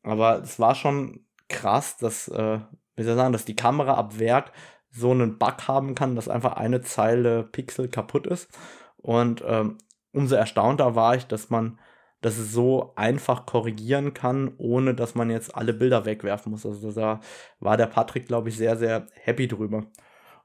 [0.03, 2.61] Aber es war schon krass, dass, äh,
[2.97, 4.53] wie soll ich sagen, dass die Kamera ab Werk
[4.91, 8.49] so einen Bug haben kann, dass einfach eine Zeile Pixel kaputt ist.
[8.97, 9.79] Und ähm,
[10.13, 11.79] umso erstaunter war ich, dass man
[12.21, 16.67] dass es so einfach korrigieren kann, ohne dass man jetzt alle Bilder wegwerfen muss.
[16.67, 17.21] Also da
[17.61, 19.87] war der Patrick, glaube ich, sehr, sehr happy drüber.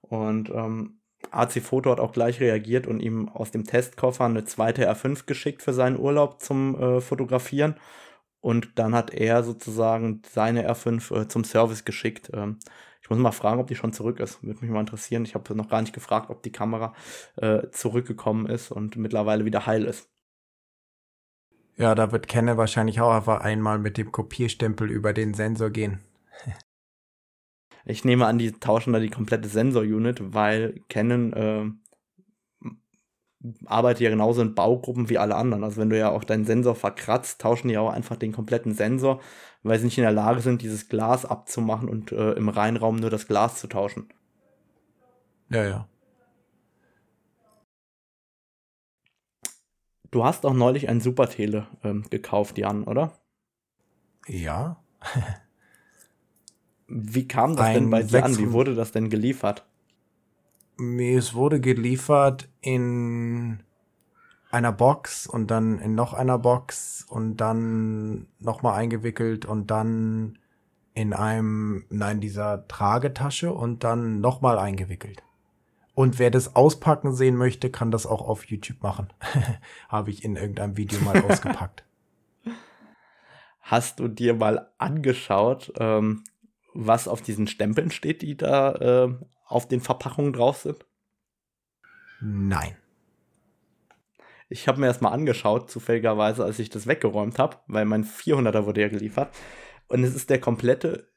[0.09, 0.99] Und ähm,
[1.31, 5.61] AC Foto hat auch gleich reagiert und ihm aus dem Testkoffer eine zweite R5 geschickt
[5.61, 7.75] für seinen Urlaub zum äh, Fotografieren.
[8.41, 12.29] Und dann hat er sozusagen seine R5 äh, zum Service geschickt.
[12.33, 12.59] Ähm,
[13.01, 14.43] ich muss mal fragen, ob die schon zurück ist.
[14.43, 15.25] Würde mich mal interessieren.
[15.25, 16.93] Ich habe noch gar nicht gefragt, ob die Kamera
[17.35, 20.09] äh, zurückgekommen ist und mittlerweile wieder heil ist.
[21.77, 25.99] Ja, da wird Canon wahrscheinlich auch einfach einmal mit dem Kopierstempel über den Sensor gehen.
[27.85, 31.65] Ich nehme an, die tauschen da die komplette Sensor-Unit, weil Canon äh,
[33.65, 35.63] arbeitet ja genauso in Baugruppen wie alle anderen.
[35.63, 39.21] Also wenn du ja auch deinen Sensor verkratzt, tauschen die auch einfach den kompletten Sensor,
[39.61, 43.11] weil sie nicht in der Lage sind, dieses Glas abzumachen und äh, im Reinraum nur
[43.11, 44.09] das Glas zu tauschen.
[45.49, 45.87] Ja, ja.
[50.09, 53.11] Du hast auch neulich ein Supertele ähm, gekauft, Jan, oder?
[54.27, 54.81] Ja.
[56.87, 58.37] Wie kam das denn bei dir an?
[58.37, 59.65] Wie wurde das denn geliefert?
[60.77, 63.63] Es wurde geliefert in
[64.51, 70.37] einer Box und dann in noch einer Box und dann nochmal eingewickelt und dann
[70.93, 75.21] in einem, nein, dieser Tragetasche und dann nochmal eingewickelt.
[75.93, 79.07] Und wer das auspacken sehen möchte, kann das auch auf YouTube machen.
[79.89, 81.85] Habe ich in irgendeinem Video mal ausgepackt.
[83.61, 86.23] Hast du dir mal angeschaut, ähm,
[86.75, 89.13] was auf diesen Stempeln steht, die da äh,
[89.45, 90.85] auf den Verpackungen drauf sind?
[92.21, 92.75] Nein.
[94.49, 98.65] Ich habe mir das mal angeschaut, zufälligerweise, als ich das weggeräumt habe, weil mein 400er
[98.65, 99.33] wurde ja geliefert.
[99.87, 101.09] Und es ist der komplette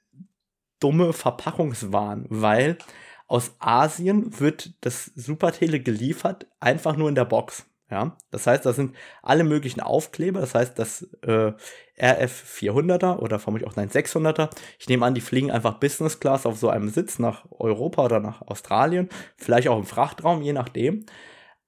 [0.81, 2.79] dumme Verpackungswahn, weil
[3.27, 7.68] aus Asien wird das Supertele geliefert, einfach nur in der Box.
[7.91, 10.41] Ja, das heißt, da sind alle möglichen Aufkleber.
[10.41, 11.53] Das heißt, das äh,
[11.99, 14.51] RF 400er oder vermutlich auch ein 600er.
[14.79, 18.21] Ich nehme an, die fliegen einfach Business Class auf so einem Sitz nach Europa oder
[18.21, 21.07] nach Australien, vielleicht auch im Frachtraum, je nachdem.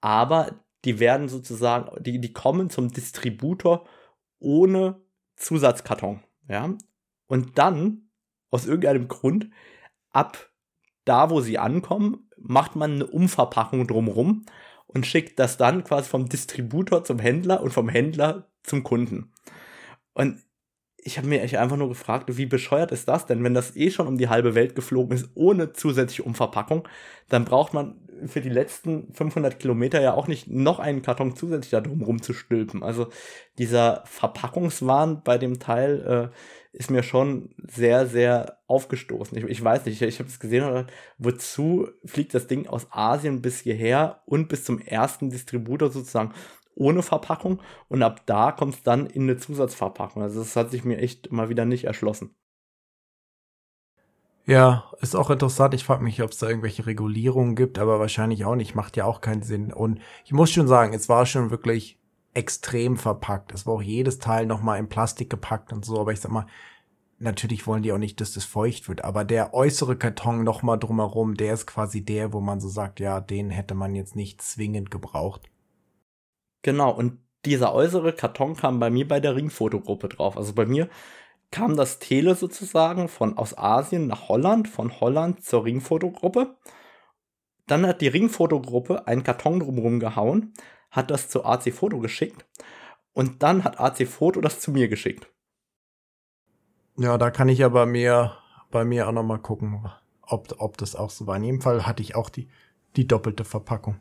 [0.03, 3.87] Aber die werden sozusagen, die, die kommen zum Distributor
[4.39, 5.01] ohne
[5.37, 6.23] Zusatzkarton.
[6.49, 6.75] Ja,
[7.29, 8.11] und dann
[8.51, 9.49] aus irgendeinem Grund
[10.11, 10.51] ab
[11.05, 14.45] da, wo sie ankommen, macht man eine Umverpackung drumrum
[14.93, 19.33] und schickt das dann quasi vom Distributor zum Händler und vom Händler zum Kunden.
[20.15, 20.43] Und
[21.03, 23.91] ich habe mir echt einfach nur gefragt, wie bescheuert ist das denn, wenn das eh
[23.91, 26.87] schon um die halbe Welt geflogen ist, ohne zusätzliche Umverpackung,
[27.29, 31.71] dann braucht man für die letzten 500 Kilometer ja auch nicht noch einen Karton zusätzlich
[31.71, 32.83] da drum rumzustülpen.
[32.83, 33.09] Also
[33.57, 36.37] dieser Verpackungswahn bei dem Teil äh,
[36.73, 39.37] ist mir schon sehr, sehr aufgestoßen.
[39.37, 40.87] Ich, ich weiß nicht, ich, ich habe es gesehen,
[41.19, 46.33] wozu fliegt das Ding aus Asien bis hierher und bis zum ersten Distributor sozusagen
[46.75, 50.23] ohne Verpackung und ab da kommt es dann in eine Zusatzverpackung.
[50.23, 52.35] Also das hat sich mir echt mal wieder nicht erschlossen.
[54.47, 55.75] Ja, ist auch interessant.
[55.75, 58.75] Ich frage mich, ob es da irgendwelche Regulierungen gibt, aber wahrscheinlich auch nicht.
[58.75, 59.73] Macht ja auch keinen Sinn.
[59.73, 62.00] Und ich muss schon sagen, es war schon wirklich
[62.35, 63.53] extrem verpackt.
[63.53, 66.01] Es war auch jedes Teil nochmal in Plastik gepackt und so.
[66.01, 66.47] Aber ich sag mal,
[67.19, 69.05] natürlich wollen die auch nicht, dass das feucht wird.
[69.05, 73.21] Aber der äußere Karton nochmal drumherum, der ist quasi der, wo man so sagt, ja,
[73.21, 75.51] den hätte man jetzt nicht zwingend gebraucht.
[76.63, 80.37] Genau, und dieser äußere Karton kam bei mir bei der Ringfotogruppe drauf.
[80.37, 80.89] Also bei mir
[81.51, 86.57] kam das Tele sozusagen von aus Asien nach Holland, von Holland zur Ringfotogruppe.
[87.67, 90.53] Dann hat die Ringfotogruppe einen Karton drumherum gehauen,
[90.91, 92.45] hat das zu AC Foto geschickt
[93.13, 95.29] und dann hat AC Foto das zu mir geschickt.
[96.97, 98.37] Ja, da kann ich aber mir
[98.71, 99.91] bei mir auch noch mal gucken,
[100.23, 101.37] ob, ob das auch so war.
[101.37, 102.49] In jedem Fall hatte ich auch die,
[102.97, 103.97] die doppelte Verpackung.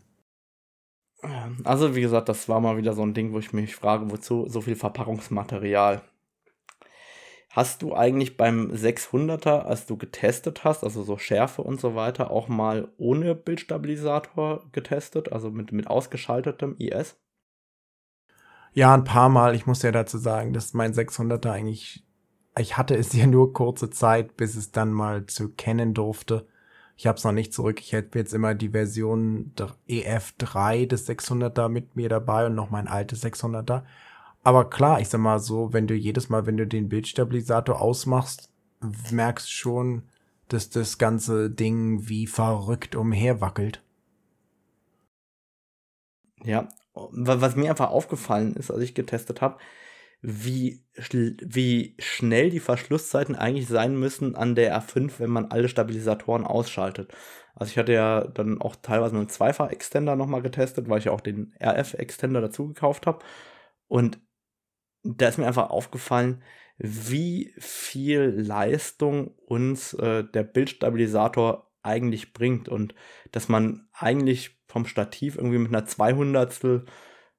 [1.63, 4.47] Also, wie gesagt, das war mal wieder so ein Ding, wo ich mich frage, wozu
[4.47, 6.01] so viel Verpackungsmaterial?
[7.51, 12.29] Hast du eigentlich beim 600er, als du getestet hast, also so Schärfe und so weiter,
[12.29, 17.17] auch mal ohne Bildstabilisator getestet, also mit, mit ausgeschaltetem IS?
[18.73, 19.55] Ja, ein paar Mal.
[19.55, 22.05] Ich muss ja dazu sagen, dass mein 600er eigentlich,
[22.57, 26.47] ich hatte es ja nur kurze Zeit, bis es dann mal zu kennen durfte.
[26.97, 27.79] Ich habe es noch nicht zurück.
[27.79, 29.53] Ich hätte jetzt immer die Version
[29.87, 33.83] EF3 des 600er mit mir dabei und noch mein altes 600er.
[34.43, 38.49] Aber klar, ich sag mal so, wenn du jedes Mal, wenn du den Bildstabilisator ausmachst,
[39.11, 40.03] merkst schon,
[40.47, 43.83] dass das ganze Ding wie verrückt umherwackelt.
[46.43, 49.57] Ja, was mir einfach aufgefallen ist, als ich getestet habe,
[50.21, 56.45] wie, wie schnell die Verschlusszeiten eigentlich sein müssen an der R5, wenn man alle Stabilisatoren
[56.45, 57.11] ausschaltet.
[57.55, 61.11] Also ich hatte ja dann auch teilweise mit einem Zweifach-Extender nochmal getestet, weil ich ja
[61.11, 63.19] auch den RF-Extender dazu gekauft habe.
[63.87, 64.19] Und
[65.03, 66.43] da ist mir einfach aufgefallen,
[66.77, 72.95] wie viel Leistung uns äh, der Bildstabilisator eigentlich bringt und
[73.31, 76.85] dass man eigentlich vom Stativ irgendwie mit einer 200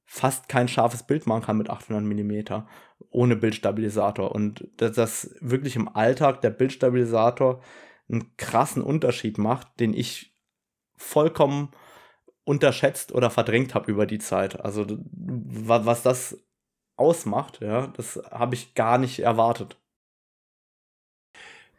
[0.04, 2.64] fast kein scharfes Bild machen kann mit 800 mm
[3.10, 7.62] ohne Bildstabilisator und dass das wirklich im Alltag der Bildstabilisator
[8.10, 10.36] einen krassen Unterschied macht, den ich
[10.96, 11.70] vollkommen
[12.44, 14.60] unterschätzt oder verdrängt habe über die Zeit.
[14.60, 16.36] Also was das
[17.00, 19.76] ausmacht, ja, das habe ich gar nicht erwartet.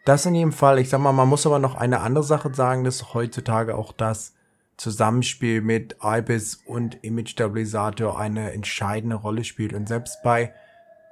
[0.04, 0.80] Das in jedem Fall.
[0.80, 4.34] Ich sag mal, man muss aber noch eine andere Sache sagen, dass heutzutage auch das
[4.78, 9.74] Zusammenspiel mit IBIS und Image Stabilisator eine entscheidende Rolle spielt.
[9.74, 10.54] Und selbst bei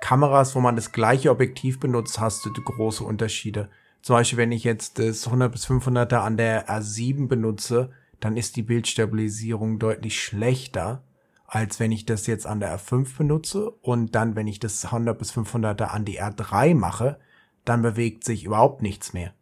[0.01, 3.69] Kameras, wo man das gleiche Objektiv benutzt, hast du große Unterschiede.
[4.01, 8.55] Zum Beispiel, wenn ich jetzt das 100 bis 500er an der R7 benutze, dann ist
[8.55, 11.03] die Bildstabilisierung deutlich schlechter,
[11.49, 15.17] als wenn ich das jetzt an der R5 benutze und dann, wenn ich das 100
[15.17, 17.19] bis 500er an die R3 mache,
[17.65, 19.33] dann bewegt sich überhaupt nichts mehr.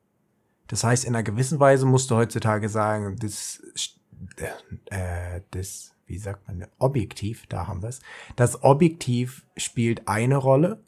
[0.68, 3.62] Das heißt, in einer gewissen Weise musst du heutzutage sagen, das,
[4.86, 8.02] äh, das, wie sagt man, Objektiv, da haben wir es.
[8.36, 10.84] Das Objektiv spielt eine Rolle,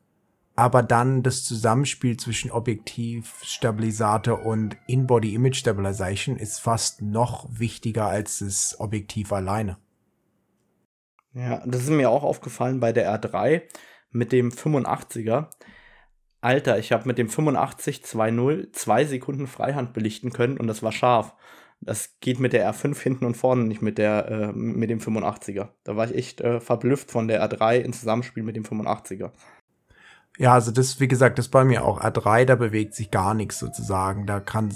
[0.56, 8.08] aber dann das Zusammenspiel zwischen Objektiv, Stabilisator und In-Body Image Stabilization ist fast noch wichtiger
[8.08, 9.78] als das Objektiv alleine.
[11.34, 13.62] Ja, das ist mir auch aufgefallen bei der R3
[14.12, 15.48] mit dem 85er.
[16.42, 20.92] Alter, ich habe mit dem 85 2.0 zwei Sekunden Freihand belichten können und das war
[20.92, 21.36] scharf.
[21.82, 25.70] Das geht mit der R5 hinten und vorne nicht mit der äh, mit dem 85er.
[25.84, 29.32] Da war ich echt äh, verblüfft von der R3 in Zusammenspiel mit dem 85er.
[30.38, 32.02] Ja, also das, wie gesagt, das bei mir auch.
[32.02, 34.26] R3, da bewegt sich gar nichts sozusagen.
[34.26, 34.74] Da kann,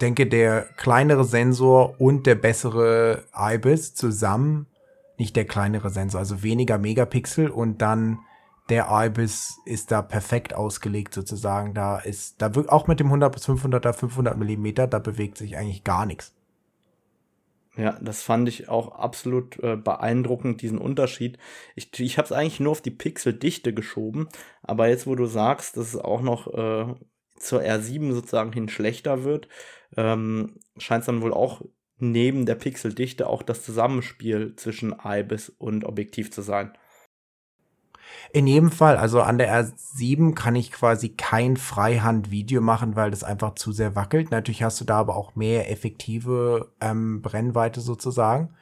[0.00, 4.66] denke, der kleinere Sensor und der bessere IBIS zusammen,
[5.18, 8.18] nicht der kleinere Sensor, also weniger Megapixel und dann
[8.68, 11.74] der IBIS ist da perfekt ausgelegt sozusagen.
[11.74, 15.84] Da ist, da auch mit dem 100 bis 500er, 500 Millimeter, da bewegt sich eigentlich
[15.84, 16.34] gar nichts.
[17.76, 21.38] Ja, das fand ich auch absolut äh, beeindruckend, diesen Unterschied.
[21.74, 24.28] Ich, ich habe es eigentlich nur auf die Pixeldichte geschoben,
[24.62, 26.94] aber jetzt, wo du sagst, dass es auch noch äh,
[27.36, 29.48] zur R7 sozusagen hin schlechter wird,
[29.96, 31.62] ähm, scheint es dann wohl auch
[31.98, 36.72] neben der Pixeldichte auch das Zusammenspiel zwischen IBIS und Objektiv zu sein.
[38.32, 43.24] In jedem Fall, also an der R7 kann ich quasi kein Freihand-Video machen, weil das
[43.24, 44.30] einfach zu sehr wackelt.
[44.30, 48.54] Natürlich hast du da aber auch mehr effektive ähm, Brennweite sozusagen.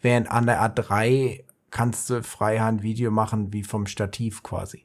[0.00, 4.84] Während an der A3 kannst du Freihand-Video machen wie vom Stativ quasi.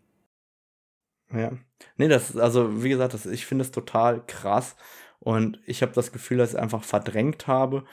[1.32, 1.52] Ja.
[1.98, 4.76] Nee, das, also wie gesagt, das, ich finde es total krass.
[5.20, 7.86] Und ich habe das Gefühl, dass ich einfach verdrängt habe,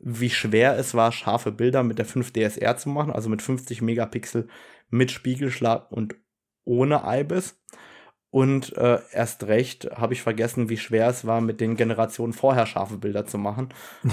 [0.00, 3.80] wie schwer es war, scharfe Bilder mit der 5 DSR zu machen, also mit 50
[3.80, 4.48] Megapixel
[4.90, 6.14] mit Spiegelschlag und
[6.64, 7.60] ohne IBIS.
[8.30, 12.66] Und äh, erst recht habe ich vergessen, wie schwer es war, mit den Generationen vorher
[12.66, 13.68] scharfe Bilder zu machen.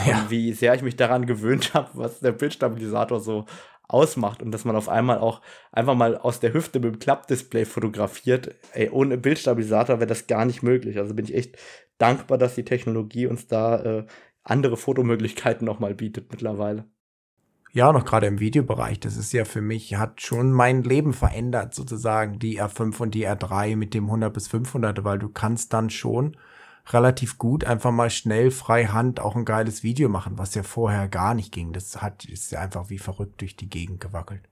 [0.06, 0.20] Ja.
[0.20, 3.46] Und wie sehr ich mich daran gewöhnt habe, was der Bildstabilisator so
[3.88, 5.42] ausmacht und dass man auf einmal auch
[5.72, 8.56] einfach mal aus der Hüfte mit dem Klappdisplay fotografiert.
[8.74, 11.00] Ey, ohne Bildstabilisator wäre das gar nicht möglich.
[11.00, 11.58] Also bin ich echt
[12.02, 14.06] dankbar, dass die Technologie uns da äh,
[14.44, 16.86] andere Fotomöglichkeiten nochmal bietet mittlerweile.
[17.74, 21.74] Ja, noch gerade im Videobereich, das ist ja für mich, hat schon mein Leben verändert,
[21.74, 25.90] sozusagen, die R5 und die R3 mit dem 100 bis 500, weil du kannst dann
[25.90, 26.36] schon
[26.88, 31.08] relativ gut einfach mal schnell frei Hand auch ein geiles Video machen, was ja vorher
[31.08, 31.72] gar nicht ging.
[31.72, 34.50] Das hat, ist ja einfach wie verrückt durch die Gegend gewackelt.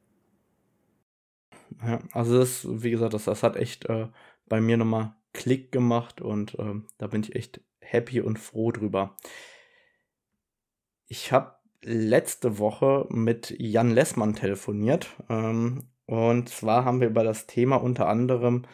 [1.85, 4.07] Ja, also das, wie gesagt, das, das hat echt äh,
[4.47, 9.15] bei mir nochmal Klick gemacht und äh, da bin ich echt happy und froh drüber.
[11.07, 15.07] Ich habe letzte Woche mit Jan Lessmann telefoniert.
[15.29, 18.65] Ähm, und zwar haben wir über das Thema unter anderem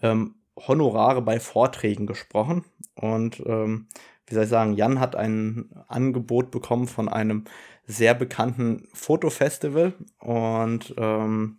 [0.00, 2.64] ähm, Honorare bei Vorträgen gesprochen.
[2.94, 3.88] Und ähm,
[4.26, 7.44] wie soll ich sagen, Jan hat ein Angebot bekommen von einem
[7.84, 11.56] sehr bekannten Fotofestival und ähm,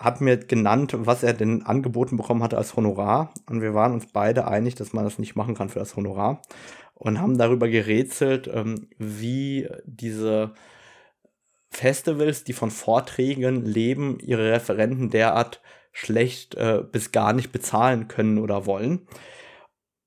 [0.00, 3.34] hat mir genannt, was er denn angeboten bekommen hatte als Honorar.
[3.48, 6.40] Und wir waren uns beide einig, dass man das nicht machen kann für das Honorar
[6.94, 10.52] und haben darüber gerätselt, ähm, wie diese
[11.70, 15.60] Festivals, die von Vorträgen leben, ihre Referenten derart
[15.92, 19.06] schlecht äh, bis gar nicht bezahlen können oder wollen.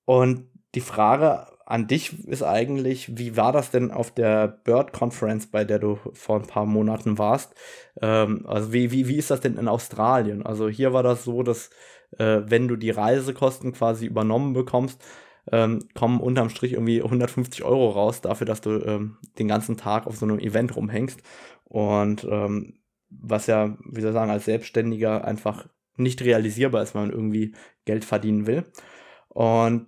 [0.06, 5.48] Und die Frage an dich ist eigentlich, wie war das denn auf der Bird Conference,
[5.48, 7.54] bei der du vor ein paar Monaten warst?
[8.02, 10.46] Ähm, also wie, wie, wie ist das denn in Australien?
[10.46, 11.70] Also hier war das so, dass
[12.18, 15.04] äh, wenn du die Reisekosten quasi übernommen bekommst,
[15.52, 20.08] ähm, kommen unterm Strich irgendwie 150 Euro raus dafür, dass du ähm, den ganzen Tag
[20.08, 21.22] auf so einem Event rumhängst.
[21.66, 27.04] Und ähm, was ja, wie soll ich sagen, als Selbstständiger einfach nicht realisierbar ist, wenn
[27.04, 27.54] man irgendwie
[27.86, 28.64] Geld verdienen will.
[29.30, 29.88] Und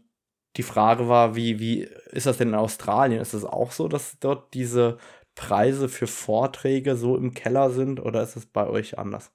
[0.58, 3.22] die Frage war, wie, wie ist das denn in Australien?
[3.22, 4.98] Ist es auch so, dass dort diese
[5.36, 9.32] Preise für Vorträge so im Keller sind oder ist es bei euch anders?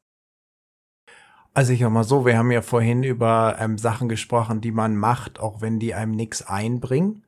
[1.53, 4.97] Also ich sag mal so, wir haben ja vorhin über ähm, Sachen gesprochen, die man
[4.97, 7.25] macht, auch wenn die einem nichts einbringen.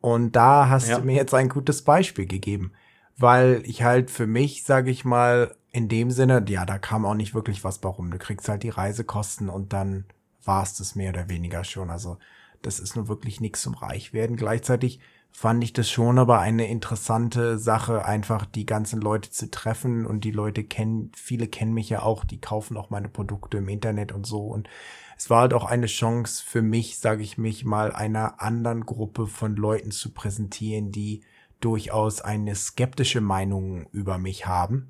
[0.00, 0.98] Und da hast ja.
[0.98, 2.72] du mir jetzt ein gutes Beispiel gegeben,
[3.16, 7.14] weil ich halt für mich, sage ich mal, in dem Sinne, ja, da kam auch
[7.14, 8.10] nicht wirklich was warum.
[8.10, 10.04] Du kriegst halt die Reisekosten und dann
[10.44, 11.88] war es das mehr oder weniger schon.
[11.88, 12.18] Also
[12.62, 14.36] das ist nur wirklich nichts zum Reichwerden.
[14.36, 15.00] Gleichzeitig
[15.30, 20.06] fand ich das schon aber eine interessante Sache, einfach die ganzen Leute zu treffen.
[20.06, 23.68] Und die Leute kennen, viele kennen mich ja auch, die kaufen auch meine Produkte im
[23.68, 24.46] Internet und so.
[24.46, 24.68] Und
[25.16, 29.26] es war halt auch eine Chance für mich, sage ich mich mal, einer anderen Gruppe
[29.26, 31.22] von Leuten zu präsentieren, die
[31.60, 34.88] durchaus eine skeptische Meinung über mich haben,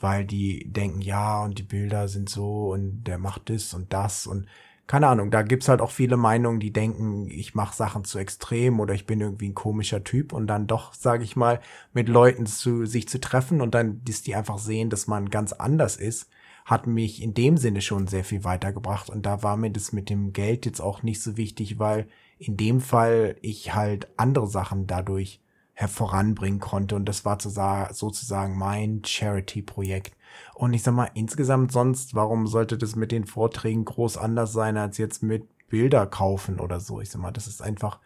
[0.00, 4.26] weil die denken, ja, und die Bilder sind so und der macht das und das.
[4.26, 4.46] Und
[4.86, 8.78] keine Ahnung, da gibt's halt auch viele Meinungen, die denken, ich mache Sachen zu extrem
[8.78, 11.60] oder ich bin irgendwie ein komischer Typ und dann doch, sage ich mal,
[11.92, 15.52] mit Leuten zu sich zu treffen und dann, dass die einfach sehen, dass man ganz
[15.52, 16.28] anders ist,
[16.64, 20.08] hat mich in dem Sinne schon sehr viel weitergebracht und da war mir das mit
[20.10, 22.08] dem Geld jetzt auch nicht so wichtig, weil
[22.38, 25.40] in dem Fall ich halt andere Sachen dadurch
[25.74, 27.38] hervoranbringen konnte und das war
[27.92, 30.15] sozusagen mein Charity-Projekt.
[30.54, 34.76] Und ich sag mal, insgesamt sonst, warum sollte das mit den Vorträgen groß anders sein,
[34.76, 37.00] als jetzt mit Bilder kaufen oder so?
[37.00, 38.00] Ich sag mal, das ist einfach,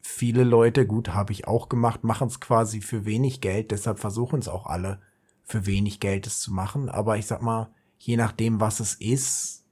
[0.00, 4.40] viele Leute, gut, habe ich auch gemacht, machen es quasi für wenig Geld, deshalb versuchen
[4.40, 5.00] es auch alle
[5.44, 6.88] für wenig Geld es zu machen.
[6.88, 9.64] Aber ich sag mal, je nachdem, was es ist,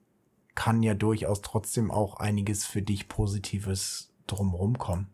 [0.55, 5.09] kann ja durchaus trotzdem auch einiges für dich Positives drumherum kommen.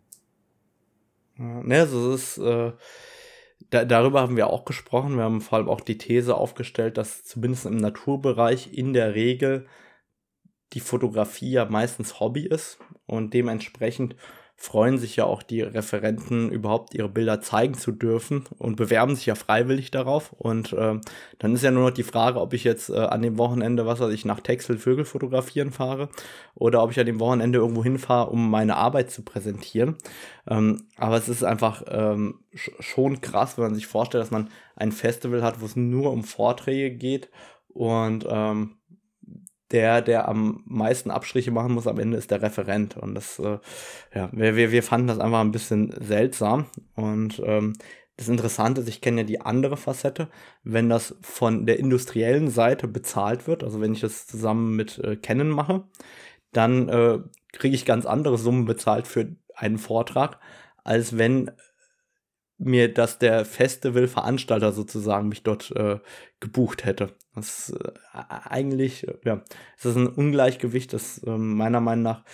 [1.36, 2.72] Ne, also es ist, äh,
[3.70, 5.16] da, darüber haben wir auch gesprochen.
[5.16, 9.66] Wir haben vor allem auch die These aufgestellt, dass zumindest im Naturbereich in der Regel
[10.72, 14.16] die Fotografie ja meistens Hobby ist und dementsprechend
[14.64, 19.26] freuen sich ja auch die Referenten überhaupt ihre Bilder zeigen zu dürfen und bewerben sich
[19.26, 20.32] ja freiwillig darauf.
[20.32, 20.98] Und äh,
[21.38, 24.00] dann ist ja nur noch die Frage, ob ich jetzt äh, an dem Wochenende, was
[24.00, 26.08] weiß ich, nach Texel Vögel fotografieren fahre
[26.54, 29.96] oder ob ich an dem Wochenende irgendwo hinfahre, um meine Arbeit zu präsentieren.
[30.48, 34.92] Ähm, aber es ist einfach ähm, schon krass, wenn man sich vorstellt, dass man ein
[34.92, 37.28] Festival hat, wo es nur um Vorträge geht
[37.68, 38.76] und ähm,
[39.70, 42.96] der, der am meisten Abstriche machen muss am Ende, ist der Referent.
[42.96, 43.58] Und das, äh,
[44.14, 46.66] ja, wir, wir, wir fanden das einfach ein bisschen seltsam.
[46.94, 47.74] Und ähm,
[48.16, 50.28] das Interessante ist, ich kenne ja die andere Facette,
[50.62, 55.16] wenn das von der industriellen Seite bezahlt wird, also wenn ich das zusammen mit äh,
[55.16, 55.84] Canon mache,
[56.52, 57.18] dann äh,
[57.52, 60.38] kriege ich ganz andere Summen bezahlt für einen Vortrag,
[60.84, 61.50] als wenn
[62.64, 65.98] mir, dass der Festivalveranstalter sozusagen mich dort äh,
[66.40, 67.14] gebucht hätte.
[67.34, 69.42] Das ist äh, eigentlich, ja,
[69.76, 72.24] es ist ein Ungleichgewicht, das äh, meiner Meinung nach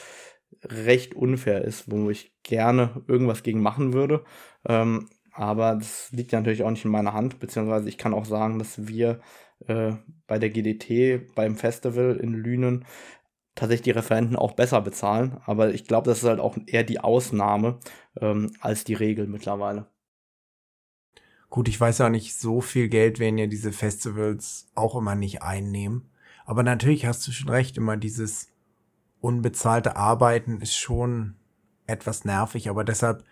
[0.65, 4.25] recht unfair ist, wo ich gerne irgendwas gegen machen würde.
[4.67, 8.25] Ähm, aber das liegt ja natürlich auch nicht in meiner Hand, beziehungsweise ich kann auch
[8.25, 9.21] sagen, dass wir
[9.67, 9.93] äh,
[10.27, 12.85] bei der GDT, beim Festival in Lünen,
[13.55, 15.41] tatsächlich die Referenten auch besser bezahlen.
[15.47, 17.79] Aber ich glaube, das ist halt auch eher die Ausnahme
[18.21, 19.90] ähm, als die Regel mittlerweile.
[21.51, 25.43] Gut, ich weiß ja nicht, so viel Geld werden ja diese Festivals auch immer nicht
[25.43, 26.09] einnehmen.
[26.47, 28.49] Aber natürlich hast du schon recht, immer dieses
[29.21, 31.35] unbezahlte Arbeiten ist schon
[31.87, 33.25] etwas nervig, aber deshalb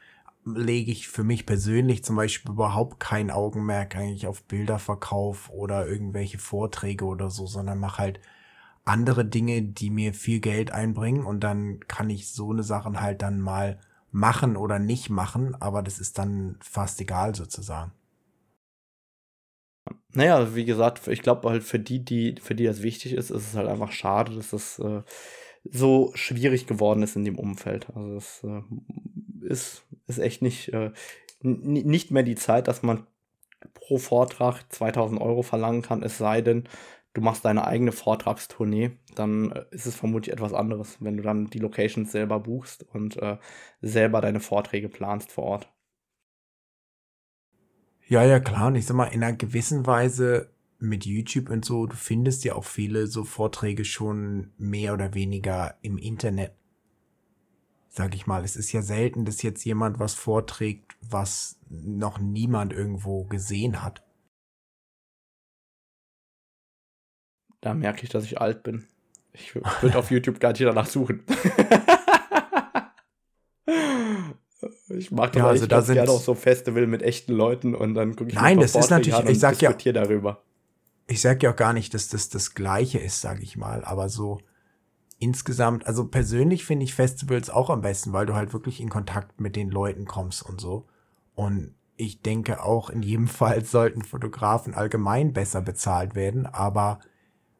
[0.44, 6.38] lege ich für mich persönlich zum Beispiel überhaupt kein Augenmerk eigentlich auf Bilderverkauf oder irgendwelche
[6.38, 8.20] Vorträge oder so, sondern mache halt
[8.84, 13.22] andere Dinge, die mir viel Geld einbringen und dann kann ich so eine Sachen halt
[13.22, 13.78] dann mal
[14.10, 17.92] machen oder nicht machen, aber das ist dann fast egal sozusagen.
[20.18, 23.50] Naja, wie gesagt, ich glaube halt für die, die, für die das wichtig ist, ist
[23.50, 25.02] es halt einfach schade, dass das äh,
[25.62, 27.86] so schwierig geworden ist in dem Umfeld.
[27.94, 28.62] Also es äh,
[29.46, 30.90] ist, ist echt nicht, äh,
[31.42, 33.06] nicht mehr die Zeit, dass man
[33.74, 36.64] pro Vortrag 2000 Euro verlangen kann, es sei denn,
[37.14, 41.46] du machst deine eigene Vortragstournee, dann äh, ist es vermutlich etwas anderes, wenn du dann
[41.46, 43.38] die Locations selber buchst und äh,
[43.82, 45.68] selber deine Vorträge planst vor Ort.
[48.08, 48.68] Ja, ja, klar.
[48.68, 52.54] Und ich sag mal, in einer gewissen Weise mit YouTube und so, du findest ja
[52.54, 56.52] auch viele so Vorträge schon mehr oder weniger im Internet.
[57.90, 62.72] Sag ich mal, es ist ja selten, dass jetzt jemand was vorträgt, was noch niemand
[62.72, 64.02] irgendwo gesehen hat.
[67.60, 68.86] Da merke ich, dass ich alt bin.
[69.32, 71.24] Ich würde auf YouTube gar nicht danach suchen.
[74.88, 77.94] Ich mag das ja, also da sind gerne auch so Festival mit echten Leuten und
[77.94, 80.42] dann gucke ich Nein, das ist natürlich, ich sag ja darüber.
[81.06, 84.08] ich sage ja auch gar nicht, dass das das Gleiche ist, sage ich mal, aber
[84.08, 84.40] so
[85.20, 89.40] insgesamt, also persönlich finde ich Festivals auch am besten, weil du halt wirklich in Kontakt
[89.40, 90.86] mit den Leuten kommst und so.
[91.34, 97.00] Und ich denke auch in jedem Fall sollten Fotografen allgemein besser bezahlt werden, aber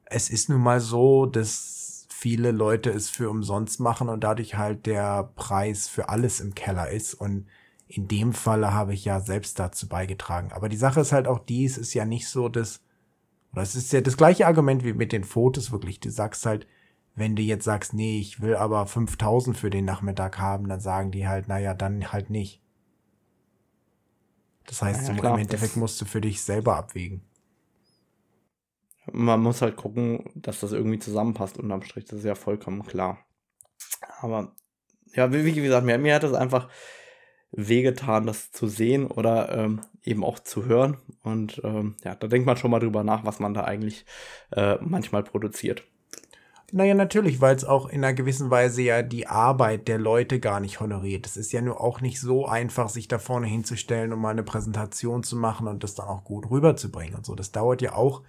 [0.04, 1.87] es ist nun mal so, dass
[2.20, 6.90] viele Leute es für umsonst machen und dadurch halt der Preis für alles im Keller
[6.90, 7.46] ist und
[7.86, 10.50] in dem Falle habe ich ja selbst dazu beigetragen.
[10.50, 12.82] Aber die Sache ist halt auch die, es ist ja nicht so, dass,
[13.52, 16.00] oder es ist ja das gleiche Argument wie mit den Fotos wirklich.
[16.00, 16.66] Du sagst halt,
[17.14, 21.12] wenn du jetzt sagst, nee, ich will aber 5000 für den Nachmittag haben, dann sagen
[21.12, 22.60] die halt, naja, dann halt nicht.
[24.66, 27.22] Das heißt, ja, im Endeffekt musst du für dich selber abwägen.
[29.12, 32.06] Man muss halt gucken, dass das irgendwie zusammenpasst unterm Strich.
[32.06, 33.18] Das ist ja vollkommen klar.
[34.20, 34.54] Aber
[35.14, 36.68] ja, wie, gesagt, mir, mir hat es einfach
[37.50, 40.98] wehgetan, das zu sehen oder ähm, eben auch zu hören.
[41.22, 44.04] Und ähm, ja, da denkt man schon mal drüber nach, was man da eigentlich
[44.52, 45.84] äh, manchmal produziert.
[46.70, 50.60] Naja, natürlich, weil es auch in einer gewissen Weise ja die Arbeit der Leute gar
[50.60, 51.24] nicht honoriert.
[51.26, 54.42] Es ist ja nur auch nicht so einfach, sich da vorne hinzustellen und mal eine
[54.42, 57.34] Präsentation zu machen und das dann auch gut rüberzubringen und so.
[57.34, 58.22] Das dauert ja auch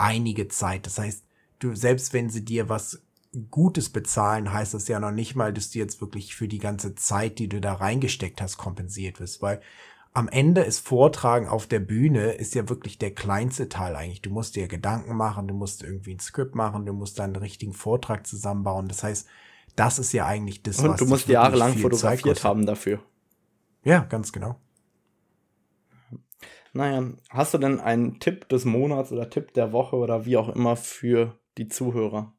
[0.00, 0.86] einige Zeit.
[0.86, 1.24] Das heißt,
[1.58, 3.02] du, selbst wenn sie dir was
[3.50, 6.96] Gutes bezahlen, heißt das ja noch nicht mal, dass du jetzt wirklich für die ganze
[6.96, 9.60] Zeit, die du da reingesteckt hast, kompensiert wirst, weil
[10.12, 14.22] am Ende ist Vortragen auf der Bühne ist ja wirklich der kleinste Teil eigentlich.
[14.22, 17.42] Du musst dir Gedanken machen, du musst irgendwie ein Skript machen, du musst dann einen
[17.42, 18.88] richtigen Vortrag zusammenbauen.
[18.88, 19.28] Das heißt,
[19.76, 23.00] das ist ja eigentlich das, Und was du musst jahrelang fotografiert haben dafür.
[23.84, 24.56] Ja, ganz genau.
[26.72, 30.48] Naja, hast du denn einen Tipp des Monats oder Tipp der Woche oder wie auch
[30.48, 32.32] immer für die Zuhörer?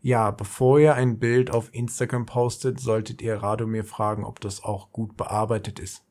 [0.00, 4.92] Ja, bevor ihr ein Bild auf Instagram postet, solltet ihr Radomir fragen, ob das auch
[4.92, 6.04] gut bearbeitet ist.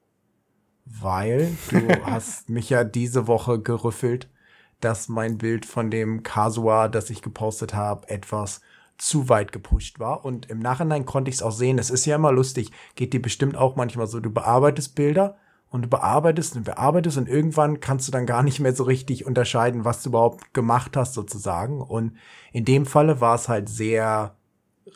[0.85, 4.31] Weil du hast mich ja diese Woche gerüffelt,
[4.79, 8.61] dass mein Bild von dem Kasua, das ich gepostet habe, etwas
[8.97, 10.25] zu weit gepusht war.
[10.25, 11.77] Und im Nachhinein konnte ich es auch sehen.
[11.77, 12.71] Es ist ja immer lustig.
[12.95, 14.19] Geht dir bestimmt auch manchmal so.
[14.19, 15.37] Du bearbeitest Bilder
[15.73, 19.85] und bearbeitest und bearbeitest und irgendwann kannst du dann gar nicht mehr so richtig unterscheiden,
[19.85, 21.81] was du überhaupt gemacht hast sozusagen.
[21.81, 22.15] Und
[22.51, 24.35] in dem Falle war es halt sehr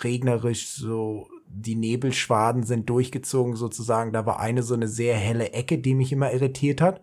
[0.04, 4.14] regnerisch, so die Nebelschwaden sind durchgezogen sozusagen.
[4.14, 7.02] Da war eine so eine sehr helle Ecke, die mich immer irritiert hat.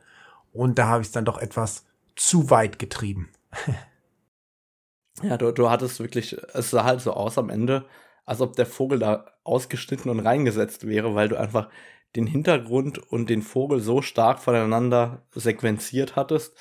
[0.52, 3.28] Und da habe ich es dann doch etwas zu weit getrieben.
[5.24, 7.86] ja, du, du hattest wirklich, es sah halt so aus am Ende,
[8.24, 11.70] als ob der Vogel da ausgeschnitten und reingesetzt wäre, weil du einfach
[12.16, 16.56] den Hintergrund und den Vogel so stark voneinander sequenziert hattest,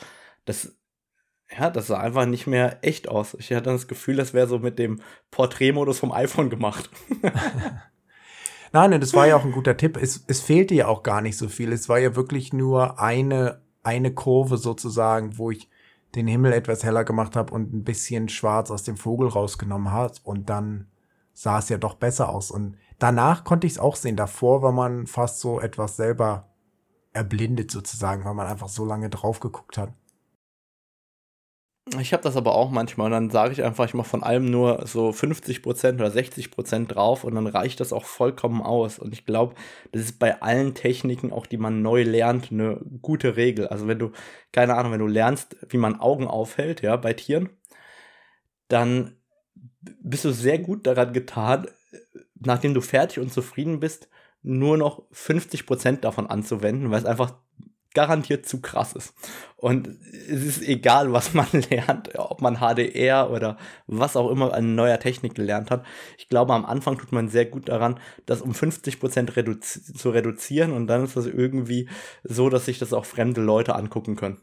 [0.46, 0.76] dass
[1.58, 3.36] ja, das sah einfach nicht mehr echt aus.
[3.36, 6.90] Ich hatte das Gefühl, das wäre so mit dem Porträtmodus vom iPhone gemacht.
[8.72, 9.98] Nein, das war ja auch ein guter Tipp.
[10.02, 11.72] Es, es fehlte ja auch gar nicht so viel.
[11.72, 15.70] Es war ja wirklich nur eine, eine Kurve sozusagen, wo ich
[16.16, 20.22] den Himmel etwas heller gemacht habe und ein bisschen schwarz aus dem Vogel rausgenommen hat.
[20.24, 20.88] Und dann
[21.34, 22.50] sah es ja doch besser aus.
[22.50, 24.16] Und danach konnte ich es auch sehen.
[24.16, 26.50] Davor war man fast so etwas selber
[27.14, 29.94] erblindet sozusagen, weil man einfach so lange drauf geguckt hat.
[32.00, 33.08] Ich habe das aber auch manchmal.
[33.08, 37.26] Und dann sage ich einfach, ich mache von allem nur so 50% oder 60% drauf
[37.26, 39.00] und dann reicht das auch vollkommen aus.
[39.00, 39.56] Und ich glaube,
[39.92, 43.68] das ist bei allen Techniken, auch die man neu lernt, eine gute Regel.
[43.68, 44.12] Also wenn du,
[44.54, 47.50] keine Ahnung, wenn du lernst, wie man Augen aufhält, ja, bei Tieren,
[48.70, 49.18] dann
[49.82, 51.68] bist du sehr gut daran getan,
[52.46, 54.10] nachdem du fertig und zufrieden bist,
[54.42, 57.36] nur noch 50% davon anzuwenden, weil es einfach
[57.94, 59.14] garantiert zu krass ist.
[59.56, 64.76] Und es ist egal, was man lernt, ob man HDR oder was auch immer an
[64.76, 65.86] neuer Technik gelernt hat.
[66.18, 70.72] Ich glaube, am Anfang tut man sehr gut daran, das um 50% redu zu reduzieren
[70.74, 71.88] und dann ist das irgendwie
[72.24, 74.42] so, dass sich das auch fremde Leute angucken können.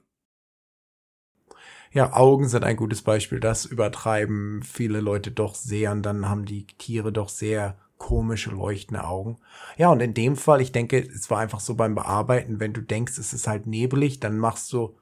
[1.93, 3.41] Ja, Augen sind ein gutes Beispiel.
[3.41, 9.05] Das übertreiben viele Leute doch sehr und dann haben die Tiere doch sehr komische leuchtende
[9.05, 9.37] Augen.
[9.77, 12.81] Ja, und in dem Fall, ich denke, es war einfach so beim Bearbeiten, wenn du
[12.81, 14.97] denkst, es ist halt nebelig, dann machst du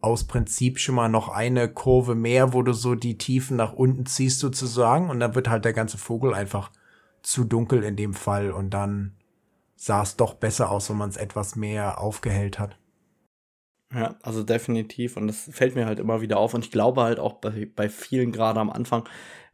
[0.00, 4.06] aus Prinzip schon mal noch eine Kurve mehr, wo du so die Tiefen nach unten
[4.06, 6.70] ziehst sozusagen und dann wird halt der ganze Vogel einfach
[7.22, 9.16] zu dunkel in dem Fall und dann
[9.74, 12.78] sah es doch besser aus, wenn man es etwas mehr aufgehellt hat.
[13.94, 15.16] Ja, also definitiv.
[15.16, 16.52] Und das fällt mir halt immer wieder auf.
[16.52, 19.08] Und ich glaube halt auch bei, bei vielen gerade am Anfang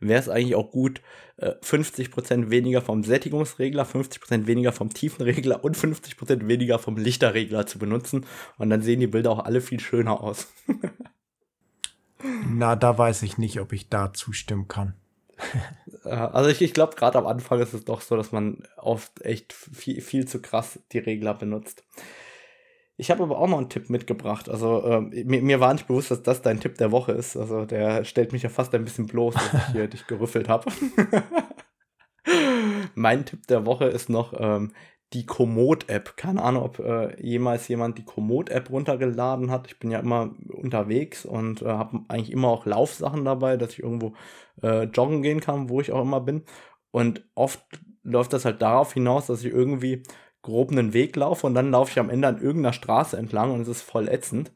[0.09, 1.01] wäre es eigentlich auch gut,
[1.41, 7.79] 50% äh, weniger vom Sättigungsregler, 50% weniger vom Tiefenregler und 50% weniger vom Lichterregler zu
[7.79, 8.25] benutzen.
[8.57, 10.49] Und dann sehen die Bilder auch alle viel schöner aus.
[12.49, 14.95] Na, da weiß ich nicht, ob ich da zustimmen kann.
[16.05, 19.53] also ich, ich glaube, gerade am Anfang ist es doch so, dass man oft echt
[19.53, 21.85] viel, viel zu krass die Regler benutzt.
[22.97, 24.49] Ich habe aber auch noch einen Tipp mitgebracht.
[24.49, 27.37] Also äh, mir, mir, war nicht bewusst, dass das dein Tipp der Woche ist.
[27.37, 30.71] Also der stellt mich ja fast ein bisschen bloß, dass ich hier dich gerüffelt habe.
[32.95, 34.73] mein Tipp der Woche ist noch ähm,
[35.13, 36.17] die Komoot-App.
[36.17, 39.67] Keine Ahnung, ob äh, jemals jemand die Komoot-App runtergeladen hat.
[39.67, 43.83] Ich bin ja immer unterwegs und äh, habe eigentlich immer auch Laufsachen dabei, dass ich
[43.83, 44.15] irgendwo
[44.63, 46.45] äh, joggen gehen kann, wo ich auch immer bin.
[46.93, 47.61] Und oft
[48.05, 50.05] läuft das halt darauf hinaus, dass ich irgendwie
[50.45, 53.63] grob einen Weg laufe und dann laufe ich am Ende an irgendeiner Straße entlang und
[53.63, 54.53] es ist voll ätzend.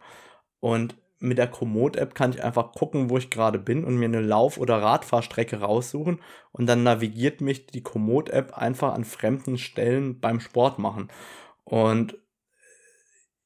[0.61, 4.21] Und mit der Komoot-App kann ich einfach gucken, wo ich gerade bin und mir eine
[4.21, 6.21] Lauf- oder Radfahrstrecke raussuchen
[6.53, 11.09] und dann navigiert mich die Komoot-App einfach an fremden Stellen beim Sport machen.
[11.65, 12.17] Und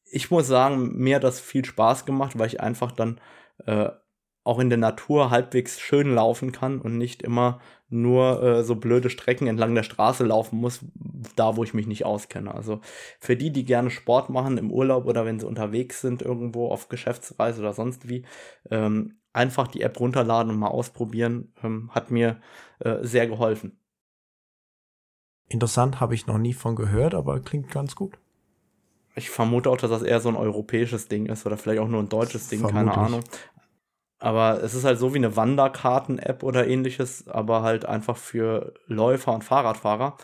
[0.05, 3.19] ich muss sagen, mir hat das viel Spaß gemacht, weil ich einfach dann
[3.65, 3.89] äh,
[4.45, 9.11] auch in der Natur halbwegs schön laufen kann und nicht immer nur äh, so blöde
[9.11, 10.81] Strecken entlang der Straße laufen muss,
[11.37, 12.53] da wo ich mich nicht auskenne.
[12.53, 12.81] Also
[13.21, 16.89] für die, die gerne Sport machen im Urlaub oder wenn sie unterwegs sind irgendwo auf
[16.89, 18.25] Geschäftsreise oder sonst wie,
[18.71, 22.41] ähm, einfach die App runterladen und mal ausprobieren, ähm, hat mir
[22.81, 23.79] äh, sehr geholfen.
[25.49, 28.19] Interessant, habe ich noch nie von gehört, aber klingt ganz gut.
[29.15, 32.03] Ich vermute auch, dass das eher so ein europäisches Ding ist oder vielleicht auch nur
[32.03, 32.95] ein deutsches Ding, Vermutlich.
[32.95, 33.25] keine Ahnung.
[34.23, 39.35] Aber es ist halt so wie eine Wanderkarten-App oder ähnliches, aber halt einfach für Läufer
[39.35, 40.17] und Fahrradfahrer.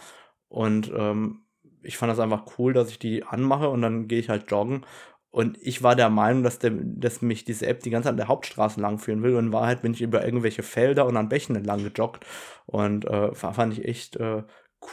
[0.48, 1.40] Und ähm,
[1.82, 4.86] ich fand das einfach cool, dass ich die anmache und dann gehe ich halt joggen.
[5.32, 8.18] Und ich war der Meinung, dass, der, dass mich diese App die ganze Zeit an
[8.18, 9.34] der Hauptstraße langführen will.
[9.34, 12.24] Und in Wahrheit bin ich über irgendwelche Felder und an Bächen entlang gejoggt.
[12.66, 14.44] Und äh, fand ich echt äh,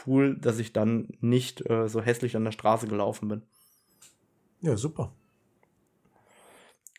[0.07, 3.43] cool, dass ich dann nicht äh, so hässlich an der Straße gelaufen bin.
[4.61, 5.13] Ja, super.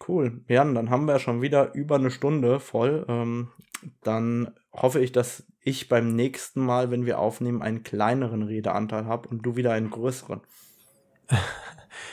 [0.06, 0.42] Cool.
[0.48, 3.04] Jan, dann haben wir schon wieder über eine Stunde voll.
[3.08, 3.48] Ähm,
[4.02, 9.28] dann hoffe ich, dass ich beim nächsten Mal, wenn wir aufnehmen, einen kleineren Redeanteil habe
[9.28, 10.40] und du wieder einen größeren.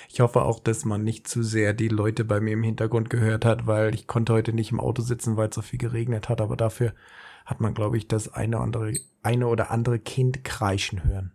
[0.09, 3.45] Ich hoffe auch, dass man nicht zu sehr die Leute bei mir im Hintergrund gehört
[3.45, 6.39] hat, weil ich konnte heute nicht im Auto sitzen, weil es so viel geregnet hat,
[6.39, 6.93] aber dafür
[7.47, 11.33] hat man, glaube ich, das eine, andere, eine oder andere Kind kreischen hören.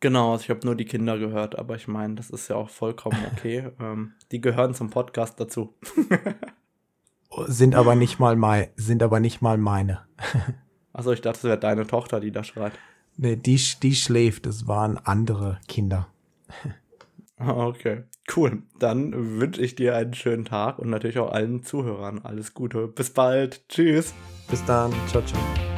[0.00, 2.70] Genau, also ich habe nur die Kinder gehört, aber ich meine, das ist ja auch
[2.70, 3.68] vollkommen okay.
[3.80, 5.74] ähm, die gehören zum Podcast dazu.
[7.46, 10.00] sind aber nicht mal mein, sind aber nicht mal meine.
[10.92, 12.72] also ich dachte, es wäre deine Tochter, die da schreit.
[13.16, 16.08] Nee, die, die schläft, es waren andere Kinder.
[17.38, 18.62] okay, cool.
[18.78, 22.88] Dann wünsche ich dir einen schönen Tag und natürlich auch allen Zuhörern alles Gute.
[22.88, 23.68] Bis bald.
[23.68, 24.14] Tschüss.
[24.48, 24.92] Bis dann.
[25.08, 25.69] Ciao, ciao.